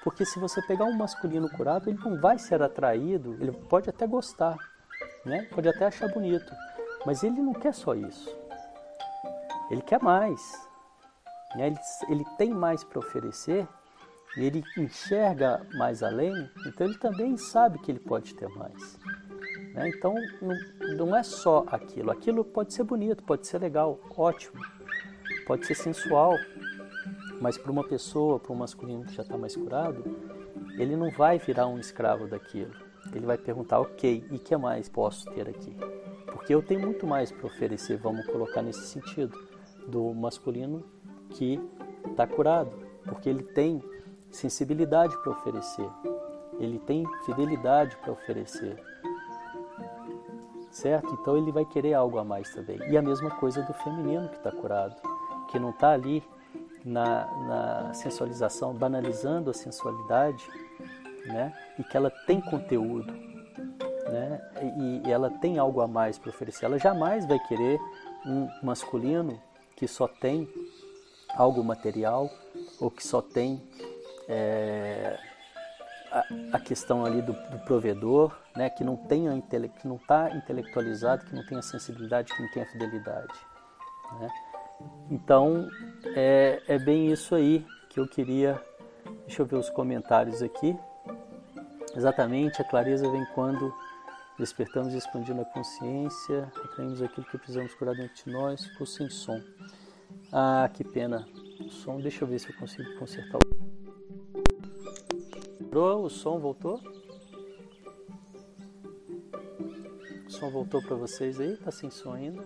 porque 0.04 0.26
se 0.26 0.40
você 0.40 0.62
pegar 0.62 0.86
um 0.86 0.98
masculino 0.98 1.50
curado, 1.50 1.90
ele 1.90 2.00
não 2.04 2.20
vai 2.20 2.40
ser 2.40 2.62
atraído, 2.62 3.38
ele 3.40 3.52
pode 3.52 3.90
até 3.90 4.08
gostar, 4.08 4.58
né? 5.26 5.48
pode 5.54 5.68
até 5.68 5.86
achar 5.86 6.08
bonito, 6.10 6.54
mas 7.06 7.24
ele 7.24 7.42
não 7.42 7.54
quer 7.54 7.74
só 7.74 7.94
isso. 7.94 8.36
Ele 9.70 9.82
quer 9.82 10.02
mais. 10.02 10.42
Né? 11.56 11.68
Ele, 11.68 11.78
ele 12.10 12.26
tem 12.38 12.52
mais 12.52 12.84
para 12.84 13.00
oferecer 13.00 13.68
e 14.38 14.46
ele 14.46 14.64
enxerga 14.78 15.66
mais 15.74 16.02
além, 16.02 16.50
então 16.66 16.88
ele 16.88 16.98
também 16.98 17.38
sabe 17.38 17.80
que 17.80 17.92
ele 17.92 18.00
pode 18.00 18.34
ter 18.34 18.48
mais. 18.50 18.98
Né? 19.74 19.90
Então 19.90 20.16
não, 20.42 20.56
não 20.96 21.16
é 21.16 21.24
só 21.24 21.64
aquilo. 21.68 22.12
Aquilo 22.12 22.44
pode 22.44 22.74
ser 22.74 22.84
bonito, 22.84 23.24
pode 23.24 23.48
ser 23.48 23.60
legal, 23.60 24.00
ótimo, 24.16 24.62
pode 25.46 25.66
ser 25.66 25.76
sensual, 25.76 26.34
mas 27.40 27.58
para 27.58 27.72
uma 27.72 27.84
pessoa, 27.84 28.40
para 28.40 28.52
um 28.52 28.56
masculino 28.56 29.06
que 29.06 29.14
já 29.14 29.24
está 29.24 29.38
mais 29.38 29.56
curado, 29.56 30.04
ele 30.78 30.96
não 30.96 31.10
vai 31.12 31.38
virar 31.40 31.68
um 31.68 31.80
escravo 31.80 32.28
daquilo. 32.28 32.72
Ele 33.14 33.26
vai 33.26 33.38
perguntar, 33.38 33.80
ok, 33.80 34.24
e 34.32 34.40
que 34.40 34.56
mais 34.56 34.88
posso 34.88 35.26
ter 35.32 35.50
aqui? 35.50 35.76
Porque 36.28 36.54
eu 36.54 36.62
tenho 36.62 36.82
muito 36.82 37.06
mais 37.06 37.32
para 37.32 37.48
oferecer, 37.48 37.98
vamos 37.98 38.26
colocar 38.28 38.62
nesse 38.62 38.88
sentido, 38.88 39.38
do 39.88 40.14
masculino 40.14 40.84
que 41.32 41.60
está 42.10 42.28
curado, 42.28 42.72
porque 43.04 43.30
ele 43.30 43.44
tem 43.44 43.84
sensibilidade 44.30 45.16
para 45.22 45.32
oferecer, 45.32 45.90
ele 46.60 46.80
tem 46.80 47.04
fidelidade 47.26 47.98
para 47.98 48.12
oferecer, 48.12 48.82
certo? 50.72 51.14
Então 51.14 51.38
ele 51.38 51.52
vai 51.52 51.66
querer 51.66 51.94
algo 51.94 52.18
a 52.18 52.24
mais 52.24 52.54
também. 52.54 52.80
E 52.90 52.98
a 52.98 53.02
mesma 53.02 53.30
coisa 53.32 53.62
do 53.62 53.74
feminino 53.74 54.30
que 54.30 54.38
está 54.38 54.52
curado, 54.52 54.96
que 55.50 55.60
não 55.60 55.72
está 55.72 55.92
ali 55.92 56.24
na, 56.84 57.26
na 57.48 57.94
sensualização, 57.94 58.74
banalizando 58.74 59.50
a 59.50 59.54
sensualidade, 59.54 60.44
né? 61.26 61.54
E 61.78 61.84
que 61.84 61.96
ela 61.96 62.10
tem 62.26 62.42
conteúdo, 62.42 63.12
né? 63.12 64.42
E, 64.80 65.08
e 65.08 65.12
ela 65.12 65.30
tem 65.30 65.60
algo 65.60 65.82
a 65.82 65.88
mais 65.88 66.18
para 66.18 66.30
oferecer. 66.30 66.66
Ela 66.66 66.80
jamais 66.80 67.28
vai 67.28 67.40
querer 67.40 67.80
um 68.26 68.48
masculino 68.64 69.40
que 69.76 69.88
só 69.88 70.08
tem 70.08 70.48
algo 71.36 71.64
material 71.64 72.30
ou 72.80 72.90
que 72.90 73.06
só 73.06 73.22
tem 73.22 73.62
é, 74.28 75.18
a, 76.12 76.26
a, 76.54 76.60
questão 76.60 77.06
ali 77.06 77.22
do, 77.22 77.34
do, 77.34 77.60
provedor, 77.60 78.38
né? 78.56 78.70
Que 78.70 78.84
não 78.84 78.96
tem 78.96 79.30
a 79.30 79.34
intele, 79.34 79.70
que 79.70 79.88
não 79.88 79.96
está 79.96 80.30
intelectualizado, 80.36 81.26
que 81.26 81.36
não 81.36 81.46
tem 81.46 81.58
a 81.58 81.62
sensibilidade, 81.62 82.34
que 82.34 82.42
não 82.42 82.52
tem 82.52 82.64
a 82.64 82.66
fidelidade, 82.66 83.34
né? 84.20 84.30
Então, 85.10 85.70
é, 86.16 86.62
é 86.68 86.80
bem 86.80 87.12
isso 87.12 87.36
aí 87.36 87.66
que 87.90 88.00
eu 88.00 88.08
queria. 88.08 88.62
Deixa 89.26 89.42
eu 89.42 89.46
ver 89.46 89.56
os 89.56 89.70
comentários 89.70 90.42
aqui. 90.42 90.78
Exatamente, 91.96 92.62
a 92.62 92.66
clareza 92.66 93.10
vem 93.10 93.26
quando 93.34 93.74
despertamos 94.40 94.94
e 94.94 94.98
expandindo 94.98 95.42
a 95.42 95.46
consciência, 95.46 96.52
atraímos 96.64 97.02
aquilo 97.02 97.28
que 97.28 97.38
precisamos 97.38 97.74
curar 97.76 97.96
dentro 97.96 98.24
de 98.24 98.32
nós, 98.32 98.66
ficou 98.66 98.88
sem 98.88 99.10
som. 99.10 99.40
Ah, 100.32 100.70
que 100.74 100.84
pena. 100.84 101.28
O 101.60 101.70
som, 101.70 102.00
deixa 102.00 102.24
eu 102.24 102.28
ver 102.28 102.40
se 102.40 102.50
eu 102.50 102.56
consigo 102.58 102.98
consertar 102.98 103.38
o. 103.38 103.71
O 105.74 106.10
som 106.10 106.38
voltou? 106.40 106.82
O 110.26 110.30
som 110.30 110.52
voltou 110.52 110.82
para 110.82 110.96
vocês 110.96 111.40
aí? 111.40 111.56
Tá 111.58 111.72
sem 111.72 111.90
som 111.90 112.12
ainda? 112.12 112.46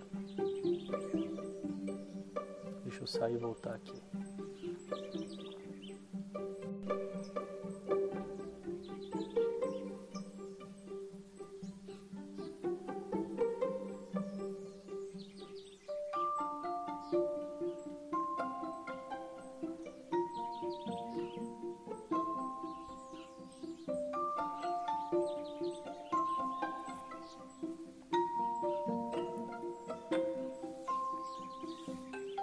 eu 3.05 3.07
sair 3.07 3.35
e 3.35 3.37
voltar 3.37 3.75
aqui. 3.75 4.04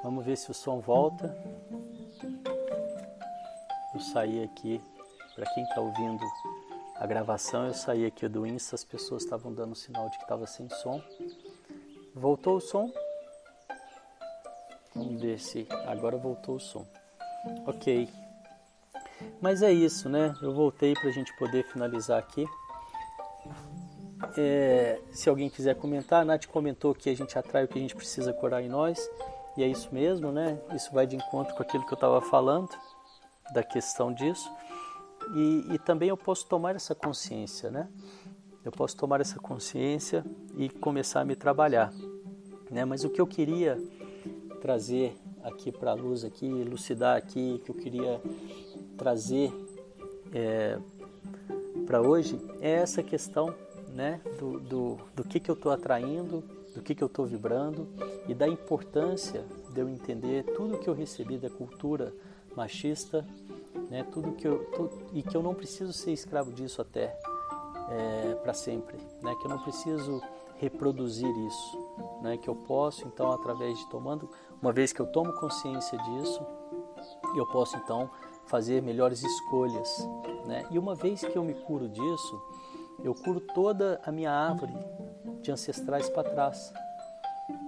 Vamos 0.02 0.24
ver 0.24 0.36
se 0.36 0.50
o 0.50 0.54
som 0.54 0.80
volta. 0.80 1.36
Eu 3.94 4.00
saí 4.00 4.42
aqui, 4.42 4.80
para 5.34 5.46
quem 5.54 5.62
está 5.62 5.80
ouvindo 5.80 6.24
a 6.96 7.06
gravação, 7.06 7.66
eu 7.66 7.74
saí 7.74 8.04
aqui 8.06 8.26
do 8.26 8.46
Insta, 8.46 8.74
as 8.74 8.84
pessoas 8.84 9.22
estavam 9.22 9.52
dando 9.52 9.74
sinal 9.74 10.08
de 10.10 10.16
que 10.16 10.24
estava 10.24 10.46
sem 10.46 10.68
som. 10.68 11.00
Voltou 12.14 12.56
o 12.56 12.60
som? 12.60 12.92
Vamos 14.94 15.20
ver 15.20 15.38
se 15.38 15.66
agora 15.86 16.16
voltou 16.16 16.56
o 16.56 16.60
som. 16.60 16.86
Ok. 17.66 18.08
Mas 19.40 19.62
é 19.62 19.72
isso, 19.72 20.08
né? 20.08 20.34
Eu 20.42 20.52
voltei 20.52 20.94
para 20.94 21.08
a 21.08 21.12
gente 21.12 21.36
poder 21.36 21.64
finalizar 21.64 22.18
aqui. 22.18 22.46
É, 24.36 25.00
se 25.10 25.28
alguém 25.28 25.50
quiser 25.50 25.74
comentar, 25.74 26.22
a 26.22 26.24
Nath 26.24 26.46
comentou 26.46 26.94
que 26.94 27.10
a 27.10 27.16
gente 27.16 27.36
atrai 27.38 27.64
o 27.64 27.68
que 27.68 27.78
a 27.78 27.82
gente 27.82 27.96
precisa 27.96 28.32
curar 28.32 28.62
em 28.62 28.68
nós. 28.68 28.98
E 29.56 29.62
é 29.62 29.68
isso 29.68 29.88
mesmo, 29.92 30.32
né? 30.32 30.58
Isso 30.74 30.90
vai 30.92 31.06
de 31.06 31.16
encontro 31.16 31.54
com 31.54 31.62
aquilo 31.62 31.86
que 31.86 31.92
eu 31.92 31.96
estava 31.96 32.20
falando, 32.20 32.70
da 33.52 33.62
questão 33.62 34.12
disso. 34.12 34.50
E, 35.34 35.74
e, 35.74 35.78
também 35.78 36.08
eu 36.08 36.16
posso 36.16 36.46
tomar 36.46 36.74
essa 36.74 36.94
consciência, 36.94 37.70
né? 37.70 37.88
Eu 38.64 38.72
posso 38.72 38.96
tomar 38.96 39.20
essa 39.20 39.38
consciência 39.38 40.24
e 40.56 40.68
começar 40.68 41.20
a 41.20 41.24
me 41.24 41.36
trabalhar, 41.36 41.92
né? 42.70 42.84
Mas 42.84 43.04
o 43.04 43.10
que 43.10 43.20
eu 43.20 43.26
queria 43.26 43.78
trazer 44.60 45.16
aqui 45.42 45.70
para 45.70 45.90
a 45.90 45.94
luz, 45.94 46.24
aqui, 46.24 46.46
elucidar 46.46 47.16
aqui, 47.16 47.60
que 47.64 47.70
eu 47.70 47.74
queria 47.74 48.20
trazer 48.96 49.52
é, 50.32 50.78
para 51.86 52.00
hoje 52.00 52.40
é 52.60 52.70
essa 52.70 53.02
questão, 53.02 53.54
né? 53.88 54.20
Do, 54.38 54.58
do, 54.60 54.98
do 55.14 55.24
que, 55.24 55.38
que 55.38 55.50
eu 55.50 55.54
estou 55.54 55.70
atraindo, 55.70 56.42
do 56.74 56.82
que, 56.82 56.94
que 56.94 57.02
eu 57.02 57.06
estou 57.06 57.26
vibrando 57.26 57.88
e 58.28 58.34
da 58.34 58.48
importância 58.48 59.44
de 59.70 59.80
eu 59.80 59.88
entender 59.88 60.44
tudo 60.54 60.78
que 60.78 60.88
eu 60.88 60.94
recebi 60.94 61.38
da 61.38 61.50
cultura 61.50 62.12
machista, 62.56 63.26
né, 63.90 64.04
tudo 64.10 64.32
que 64.32 64.46
eu 64.46 65.10
e 65.12 65.22
que 65.22 65.36
eu 65.36 65.42
não 65.42 65.54
preciso 65.54 65.92
ser 65.92 66.12
escravo 66.12 66.52
disso 66.52 66.80
até 66.80 67.18
é, 67.88 68.34
para 68.42 68.54
sempre, 68.54 68.96
né, 69.22 69.34
que 69.40 69.46
eu 69.46 69.50
não 69.50 69.58
preciso 69.58 70.20
reproduzir 70.56 71.28
isso, 71.46 71.78
né, 72.22 72.36
que 72.36 72.48
eu 72.48 72.54
posso 72.54 73.06
então 73.06 73.32
através 73.32 73.78
de 73.78 73.88
tomando, 73.88 74.28
uma 74.60 74.72
vez 74.72 74.92
que 74.92 75.00
eu 75.00 75.06
tomo 75.06 75.32
consciência 75.34 75.98
disso, 75.98 76.40
eu 77.36 77.46
posso 77.46 77.76
então 77.76 78.10
fazer 78.46 78.82
melhores 78.82 79.22
escolhas, 79.22 80.08
né, 80.46 80.66
e 80.70 80.78
uma 80.78 80.94
vez 80.94 81.20
que 81.20 81.36
eu 81.36 81.44
me 81.44 81.54
curo 81.54 81.88
disso, 81.88 82.42
eu 83.02 83.14
curo 83.14 83.40
toda 83.40 84.00
a 84.04 84.12
minha 84.12 84.30
árvore 84.30 84.72
de 85.42 85.50
ancestrais 85.50 86.08
para 86.08 86.30
trás. 86.30 86.72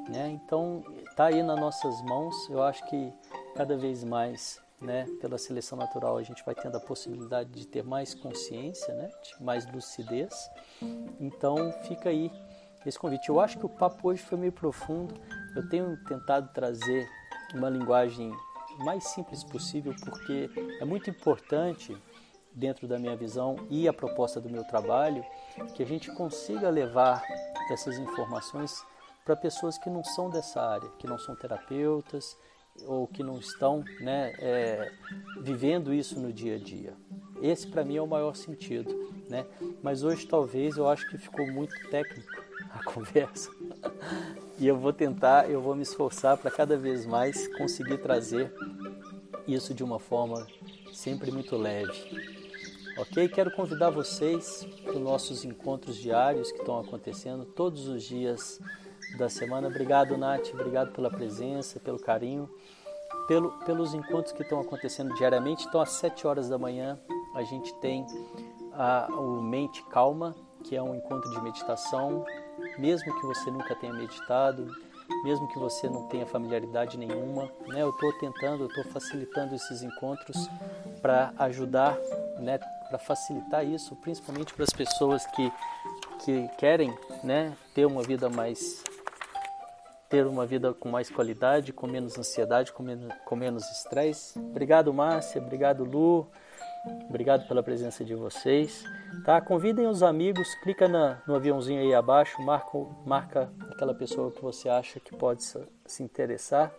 Né? 0.09 0.29
Então, 0.31 0.83
está 1.09 1.27
aí 1.27 1.43
nas 1.43 1.59
nossas 1.59 2.01
mãos. 2.03 2.49
Eu 2.49 2.63
acho 2.63 2.85
que 2.87 3.13
cada 3.55 3.77
vez 3.77 4.05
mais, 4.05 4.61
né, 4.81 5.07
pela 5.21 5.39
seleção 5.39 5.77
natural, 5.77 6.17
a 6.17 6.23
gente 6.23 6.45
vai 6.45 6.55
tendo 6.55 6.77
a 6.77 6.81
possibilidade 6.81 7.51
de 7.51 7.67
ter 7.67 7.83
mais 7.83 8.15
consciência, 8.15 8.95
né, 8.95 9.11
mais 9.41 9.67
lucidez. 9.73 10.51
Então, 11.21 11.73
fica 11.87 12.09
aí 12.09 12.31
esse 12.87 12.99
convite. 12.99 13.29
Eu 13.29 13.41
acho 13.41 13.59
que 13.59 13.67
o 13.67 13.69
papo 13.69 14.09
hoje 14.09 14.23
foi 14.23 14.39
meio 14.39 14.53
profundo. 14.53 15.15
Eu 15.57 15.69
tenho 15.69 15.97
tentado 16.05 16.53
trazer 16.53 17.09
uma 17.55 17.71
linguagem 17.71 18.33
mais 18.79 19.05
simples 19.05 19.45
possível, 19.45 19.95
porque 20.05 20.51
é 20.81 20.85
muito 20.85 21.09
importante 21.09 21.97
dentro 22.53 22.87
da 22.87 22.99
minha 22.99 23.17
visão 23.17 23.57
e 23.69 23.89
a 23.89 23.93
proposta 23.93 24.41
do 24.41 24.49
meu 24.49 24.65
trabalho, 24.65 25.25
que 25.75 25.83
a 25.83 25.87
gente 25.87 26.11
consiga 26.13 26.69
levar 26.71 27.23
essas 27.73 27.99
informações 27.99 28.85
para 29.25 29.35
pessoas 29.35 29.79
que 29.79 29.89
não 29.89 30.05
são 30.05 30.29
dessa 30.29 30.61
área, 30.61 30.89
que 30.99 31.07
não 31.07 31.19
são 31.19 31.35
terapeutas 31.35 32.37
ou 32.87 33.07
que 33.07 33.23
não 33.23 33.39
estão 33.39 33.85
né, 34.01 34.33
é, 34.39 34.93
vivendo 35.41 35.95
isso 35.95 36.19
no 36.19 36.33
dia 36.33 36.57
a 36.57 36.59
dia. 36.59 36.95
Esse 37.41 37.67
para 37.67 37.85
mim 37.85 37.97
é 37.97 38.03
o 38.03 38.07
maior 38.07 38.35
sentido, 38.35 39.13
né? 39.29 39.47
Mas 39.83 40.03
hoje 40.03 40.27
talvez 40.27 40.77
eu 40.77 40.89
acho 40.89 41.09
que 41.09 41.19
ficou 41.19 41.47
muito 41.47 41.75
técnico 41.89 42.45
a 42.71 42.83
conversa 42.91 43.51
e 44.59 44.67
eu 44.67 44.79
vou 44.79 44.93
tentar, 44.93 45.51
eu 45.51 45.61
vou 45.61 45.75
me 45.75 45.83
esforçar 45.83 46.37
para 46.37 46.51
cada 46.51 46.77
vez 46.77 47.05
mais 47.05 47.49
conseguir 47.57 47.99
trazer 47.99 48.53
isso 49.47 49.75
de 49.75 49.83
uma 49.83 49.99
forma 49.99 50.47
sempre 50.93 51.31
muito 51.31 51.57
leve. 51.57 52.44
Ok? 52.97 53.29
Quero 53.29 53.51
convidar 53.51 53.91
vocês 53.91 54.67
para 54.85 54.93
os 54.93 55.01
nossos 55.01 55.45
encontros 55.45 55.97
diários 55.97 56.53
que 56.53 56.59
estão 56.59 56.79
acontecendo 56.79 57.45
todos 57.45 57.89
os 57.89 58.05
dias 58.05 58.61
da 59.19 59.29
semana. 59.29 59.67
Obrigado, 59.67 60.17
Nath. 60.17 60.51
Obrigado 60.53 60.93
pela 60.93 61.11
presença, 61.11 61.81
pelo 61.81 61.99
carinho, 61.99 62.49
pelo, 63.27 63.51
pelos 63.65 63.95
encontros 63.95 64.33
que 64.33 64.43
estão 64.43 64.61
acontecendo 64.61 65.13
diariamente. 65.15 65.67
Então, 65.67 65.81
às 65.81 65.91
7 65.91 66.25
horas 66.25 66.49
da 66.49 66.57
manhã, 66.57 66.97
a 67.35 67.43
gente 67.43 67.75
tem 67.81 68.07
a, 68.73 69.09
o 69.11 69.43
Mente 69.43 69.83
Calma, 69.87 70.35
que 70.63 70.77
é 70.77 70.83
um 70.83 70.95
encontro 70.95 71.29
de 71.31 71.43
meditação. 71.43 72.25
Mesmo 72.79 73.13
que 73.21 73.27
você 73.27 73.51
nunca 73.51 73.75
tenha 73.75 73.93
meditado, 73.93 74.71
mesmo 75.25 75.49
que 75.49 75.59
você 75.59 75.89
não 75.89 76.07
tenha 76.09 76.27
familiaridade 76.27 76.97
nenhuma, 76.97 77.51
né? 77.67 77.83
Eu 77.83 77.91
estou 77.91 78.13
tentando, 78.19 78.65
eu 78.65 78.69
estou 78.69 78.85
facilitando 78.85 79.55
esses 79.55 79.83
encontros 79.83 80.49
para 81.03 81.33
ajudar, 81.39 81.97
né? 82.39 82.59
Para 82.89 82.99
facilitar 82.99 83.65
isso, 83.65 83.97
principalmente 83.97 84.53
para 84.55 84.65
as 84.65 84.71
pessoas 84.71 85.27
que, 85.27 85.53
que 86.25 86.49
querem 86.59 86.97
né, 87.23 87.57
ter 87.75 87.87
uma 87.87 88.03
vida 88.03 88.29
mais 88.29 88.83
ter 90.09 90.27
uma 90.27 90.47
vida 90.47 90.73
com 90.73 90.89
mais 90.89 91.11
qualidade, 91.11 91.73
com 91.73 91.89
menos 91.89 92.17
ansiedade, 92.17 92.73
com 92.73 92.85
menos, 92.85 93.13
com 93.25 93.35
menos 93.35 93.69
estresse. 93.69 94.39
Obrigado, 94.39 94.95
Márcia. 94.95 95.41
Obrigado, 95.41 95.83
Lu. 95.83 96.29
Obrigado 97.09 97.49
pela 97.49 97.63
presença 97.63 98.05
de 98.05 98.15
vocês. 98.15 98.85
Tá? 99.25 99.41
Convidem 99.41 99.87
os 99.87 100.03
amigos, 100.03 100.55
clica 100.57 100.87
na, 100.87 101.23
no 101.27 101.35
aviãozinho 101.35 101.81
aí 101.81 101.95
abaixo, 101.95 102.41
marca, 102.43 102.79
marca 103.05 103.53
aquela 103.73 103.95
pessoa 103.95 104.31
que 104.31 104.43
você 104.43 104.69
acha 104.69 105.01
que 105.01 105.17
pode 105.17 105.43
se 105.43 106.03
interessar. 106.03 106.73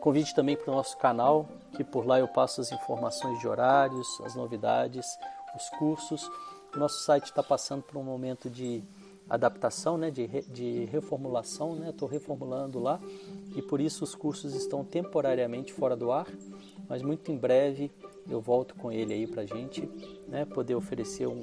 Convide 0.00 0.34
também 0.34 0.56
para 0.56 0.72
o 0.72 0.74
nosso 0.74 0.96
canal, 0.98 1.48
que 1.76 1.84
por 1.84 2.06
lá 2.06 2.18
eu 2.18 2.26
passo 2.26 2.60
as 2.60 2.72
informações 2.72 3.38
de 3.38 3.46
horários, 3.46 4.06
as 4.24 4.34
novidades, 4.34 5.06
os 5.54 5.68
cursos. 5.78 6.30
Nosso 6.74 7.04
site 7.04 7.24
está 7.24 7.42
passando 7.42 7.82
por 7.82 7.98
um 7.98 8.02
momento 8.02 8.48
de 8.48 8.82
adaptação, 9.28 9.98
né, 9.98 10.10
de, 10.10 10.26
de 10.42 10.84
reformulação, 10.86 11.74
né, 11.74 11.90
estou 11.90 12.08
reformulando 12.08 12.78
lá 12.78 13.00
e 13.56 13.62
por 13.62 13.80
isso 13.80 14.04
os 14.04 14.14
cursos 14.14 14.54
estão 14.54 14.84
temporariamente 14.84 15.72
fora 15.72 15.96
do 15.96 16.12
ar, 16.12 16.26
mas 16.88 17.02
muito 17.02 17.32
em 17.32 17.36
breve 17.36 17.90
eu 18.30 18.40
volto 18.40 18.76
com 18.76 18.92
ele 18.92 19.12
aí 19.12 19.26
para 19.26 19.42
a 19.42 19.46
gente 19.46 19.90
né, 20.28 20.44
poder 20.44 20.76
oferecer 20.76 21.26
um, 21.26 21.40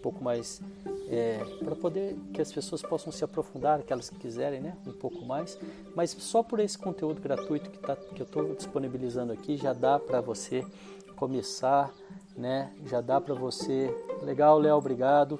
pouco 0.00 0.22
mais 0.22 0.60
é, 1.08 1.44
para 1.64 1.74
poder 1.74 2.16
que 2.32 2.40
as 2.40 2.52
pessoas 2.52 2.82
possam 2.82 3.12
se 3.12 3.24
aprofundar, 3.24 3.80
aquelas 3.80 4.08
que 4.08 4.16
quiserem, 4.16 4.60
né, 4.60 4.76
um 4.86 4.92
pouco 4.92 5.24
mais. 5.24 5.58
Mas 5.94 6.10
só 6.10 6.42
por 6.42 6.60
esse 6.60 6.78
conteúdo 6.78 7.20
gratuito 7.20 7.70
que, 7.70 7.78
tá, 7.78 7.96
que 7.96 8.22
eu 8.22 8.26
estou 8.26 8.54
disponibilizando 8.54 9.32
aqui 9.32 9.56
já 9.56 9.72
dá 9.72 9.98
para 9.98 10.20
você 10.20 10.64
começar, 11.16 11.92
né? 12.36 12.72
Já 12.86 13.00
dá 13.00 13.20
para 13.20 13.34
você. 13.34 13.94
Legal, 14.22 14.58
Léo, 14.58 14.76
obrigado. 14.76 15.38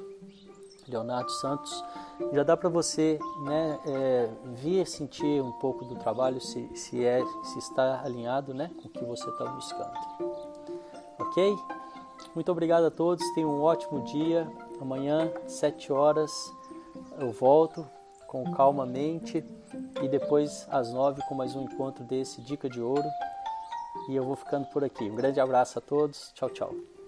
Leonardo 0.87 1.31
Santos. 1.31 1.85
Já 2.33 2.42
dá 2.42 2.57
para 2.57 2.68
você, 2.68 3.18
né, 3.44 3.79
é, 3.87 4.29
vir 4.57 4.87
sentir 4.87 5.40
um 5.42 5.53
pouco 5.53 5.85
do 5.85 5.94
trabalho 5.96 6.40
se, 6.40 6.68
se 6.75 7.03
é 7.05 7.23
se 7.44 7.59
está 7.59 8.03
alinhado, 8.05 8.53
né, 8.53 8.70
com 8.83 8.88
o 8.88 8.90
que 8.90 9.05
você 9.05 9.29
está 9.31 9.46
buscando. 9.46 9.92
Ok? 11.18 11.57
Muito 12.35 12.51
obrigado 12.53 12.85
a 12.85 12.90
todos. 12.90 13.25
Tenham 13.35 13.51
um 13.51 13.62
ótimo 13.62 14.05
dia. 14.05 14.51
Amanhã, 14.81 15.33
7 15.47 15.93
horas, 15.93 16.31
eu 17.19 17.33
volto 17.33 17.87
com 18.27 18.53
calmamente 18.53 19.45
e 20.03 20.09
depois 20.09 20.66
às 20.71 20.93
9 20.93 21.23
com 21.29 21.35
mais 21.35 21.57
um 21.57 21.62
encontro 21.62 22.05
desse 22.05 22.40
Dica 22.43 22.69
de 22.69 22.81
Ouro. 22.81 23.09
E 24.09 24.14
eu 24.14 24.25
vou 24.25 24.37
ficando 24.37 24.66
por 24.66 24.85
aqui. 24.85 25.05
Um 25.11 25.16
grande 25.16 25.40
abraço 25.40 25.79
a 25.79 25.83
todos. 25.83 26.31
Tchau, 26.33 26.49
tchau. 26.51 27.00